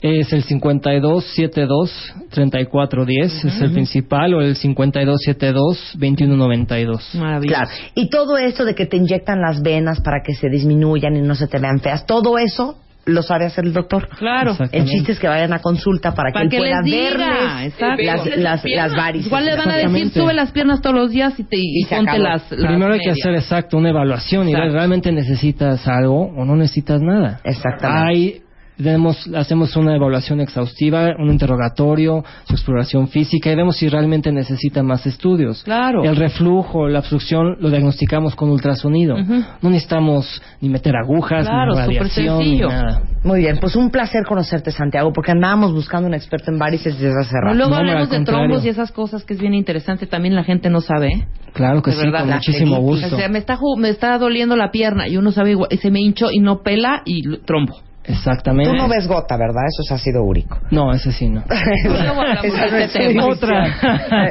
Es 0.03 0.33
el 0.33 0.43
5272-3410, 0.45 3.45
es 3.45 3.61
el 3.61 3.71
principal, 3.71 4.33
o 4.33 4.41
el 4.41 4.55
5272-2192. 4.55 7.15
Maravilloso. 7.19 7.59
Claro. 7.59 7.69
Y 7.95 8.09
todo 8.09 8.37
eso 8.37 8.65
de 8.65 8.73
que 8.75 8.85
te 8.87 8.97
inyectan 8.97 9.41
las 9.41 9.61
venas 9.61 10.01
para 10.01 10.21
que 10.25 10.33
se 10.33 10.49
disminuyan 10.49 11.15
y 11.15 11.21
no 11.21 11.35
se 11.35 11.47
te 11.47 11.59
vean 11.59 11.79
feas, 11.81 12.05
todo 12.05 12.37
eso 12.39 12.77
lo 13.11 13.21
sabe 13.21 13.45
hacer 13.45 13.65
el 13.65 13.73
doctor. 13.73 14.07
Claro. 14.17 14.51
Exacto. 14.51 14.77
El 14.77 14.85
chiste 14.85 15.11
es 15.13 15.19
que 15.19 15.27
vayan 15.27 15.53
a 15.53 15.59
consulta 15.59 16.13
para, 16.13 16.31
Para 16.31 16.45
que 16.45 16.49
que 16.49 16.57
él 16.57 16.63
pueda 16.63 16.81
verles 16.81 17.73
exacto. 17.73 18.03
las, 18.03 18.37
las, 18.37 18.65
las 18.65 18.95
varices. 18.95 19.27
Igual 19.27 19.45
le 19.45 19.55
van 19.55 19.69
a 19.69 19.77
decir, 19.77 20.09
sube 20.11 20.33
las 20.33 20.51
piernas 20.51 20.81
todos 20.81 20.95
los 20.95 21.11
días 21.11 21.39
y, 21.39 21.43
te, 21.43 21.57
y, 21.57 21.81
Y 21.81 21.85
ponte 21.85 22.17
las, 22.17 22.51
las 22.51 22.67
Primero 22.67 22.93
hay 22.93 22.99
que 22.99 23.11
hacer 23.11 23.35
exacto 23.35 23.77
una 23.77 23.89
evaluación 23.89 24.49
y 24.49 24.53
ver 24.53 24.63
Exacto. 24.63 24.77
realmente 24.77 25.11
necesitas 25.11 25.87
algo 25.87 26.31
o 26.35 26.45
no 26.45 26.55
necesitas 26.55 27.01
nada. 27.01 27.39
Exactamente. 27.43 28.09
Hay, 28.09 28.41
tenemos- 28.83 29.27
hacemos 29.35 29.75
una 29.75 29.95
evaluación 29.95 30.39
exhaustiva, 30.41 31.09
un 31.17 31.29
interrogatorio, 31.31 32.23
su 32.45 32.53
exploración 32.53 33.07
física 33.07 33.51
y 33.51 33.55
vemos 33.55 33.77
si 33.77 33.89
realmente 33.89 34.31
necesita 34.31 34.83
más 34.83 35.05
estudios. 35.05 35.63
Claro. 35.63 36.03
El 36.03 36.15
reflujo, 36.15 36.87
la 36.87 36.99
obstrucción 36.99 37.57
lo 37.59 37.69
diagnosticamos 37.69 38.35
con 38.35 38.49
ultrasonido. 38.49 39.15
Ujú. 39.15 39.43
No 39.61 39.69
necesitamos 39.69 40.41
ni 40.61 40.69
meter 40.69 40.95
agujas, 40.95 41.47
Claro, 41.47 41.73
ni 41.73 41.79
radiación, 41.79 42.37
ni 42.39 42.43
sencillo. 42.45 42.67
nada. 42.69 43.01
Muy 43.23 43.39
bien, 43.39 43.57
pues 43.59 43.75
un 43.75 43.91
placer 43.91 44.23
conocerte, 44.25 44.71
Santiago, 44.71 45.11
porque 45.13 45.31
andábamos 45.31 45.73
buscando 45.73 46.07
un 46.07 46.13
experto 46.13 46.51
en 46.51 46.57
varices 46.57 46.99
desde 46.99 47.19
hace 47.21 47.35
rato. 47.41 47.55
luego 47.55 47.71
No, 47.71 47.77
hablamos 47.77 48.09
de 48.09 48.23
trombos 48.23 48.65
y 48.65 48.69
esas 48.69 48.91
cosas 48.91 49.23
que 49.23 49.33
es 49.33 49.39
bien 49.39 49.53
interesante. 49.53 50.07
También 50.07 50.35
la 50.35 50.43
gente 50.43 50.69
no 50.69 50.81
sabe. 50.81 51.07
¿eh? 51.09 51.27
Claro 51.53 51.81
que 51.81 51.91
De 51.91 51.97
sí, 51.97 52.03
verdad, 52.03 52.21
con 52.21 52.29
muchísimo 52.33 52.77
gusto. 52.79 53.15
O 53.15 53.17
sea, 53.19 53.29
me 53.29 53.37
está, 53.37 53.57
me 53.77 53.89
está 53.89 54.17
doliendo 54.17 54.55
la 54.55 54.71
pierna 54.71 55.07
y 55.07 55.17
uno 55.17 55.31
sabe 55.31 55.51
igual, 55.51 55.69
y 55.71 55.77
se 55.77 55.91
me 55.91 55.99
hinchó 56.01 56.31
y 56.31 56.39
no 56.39 56.61
pela 56.63 57.01
y 57.05 57.37
trombo. 57.45 57.75
Exactamente. 58.05 58.71
Tú 58.71 58.75
no 58.77 58.87
ves 58.87 59.07
gota, 59.07 59.37
¿verdad? 59.37 59.63
Eso 59.67 59.83
es 59.83 59.91
ácido 59.91 60.23
úrico. 60.23 60.59
No, 60.71 60.91
ese 60.91 61.11
sí 61.11 61.29
no. 61.29 61.43
Esa 61.49 62.13
no 62.13 62.23
este 62.25 62.49
su 62.49 63.07
división. 63.09 63.65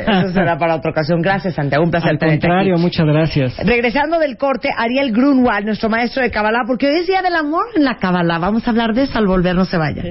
Eso 0.06 0.32
será 0.32 0.58
para 0.58 0.76
otra 0.76 0.90
ocasión. 0.90 1.20
Gracias, 1.22 1.54
Santiago. 1.54 1.84
Un 1.84 1.90
placer 1.90 2.10
Al 2.10 2.18
contrario, 2.18 2.74
aquí. 2.74 2.82
muchas 2.82 3.06
gracias. 3.06 3.56
Regresando 3.64 4.18
del 4.18 4.36
corte, 4.36 4.70
Ariel 4.76 5.12
Grunwald, 5.12 5.66
nuestro 5.66 5.88
maestro 5.88 6.22
de 6.22 6.30
Kabbalah, 6.30 6.64
porque 6.66 6.88
hoy 6.88 7.00
es 7.00 7.06
Día 7.06 7.22
del 7.22 7.36
Amor 7.36 7.66
en 7.76 7.84
la 7.84 7.96
Kabbalah. 7.96 8.38
Vamos 8.38 8.66
a 8.66 8.70
hablar 8.70 8.92
de 8.94 9.04
eso 9.04 9.18
al 9.18 9.26
volver, 9.26 9.54
no 9.54 9.64
se 9.64 9.76
vaya. 9.76 10.02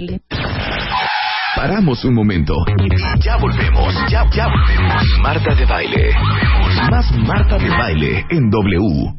Paramos 1.56 2.06
un 2.06 2.14
momento. 2.14 2.54
Y 2.78 3.22
ya 3.22 3.36
volvemos. 3.38 3.94
Ya, 4.10 4.24
ya 4.32 4.48
volvemos. 4.48 5.04
Marta 5.22 5.56
de 5.56 5.66
baile. 5.66 6.12
Más 6.90 7.12
Marta 7.18 7.58
de 7.58 7.70
baile 7.70 8.26
en 8.30 8.50
W. 8.50 9.19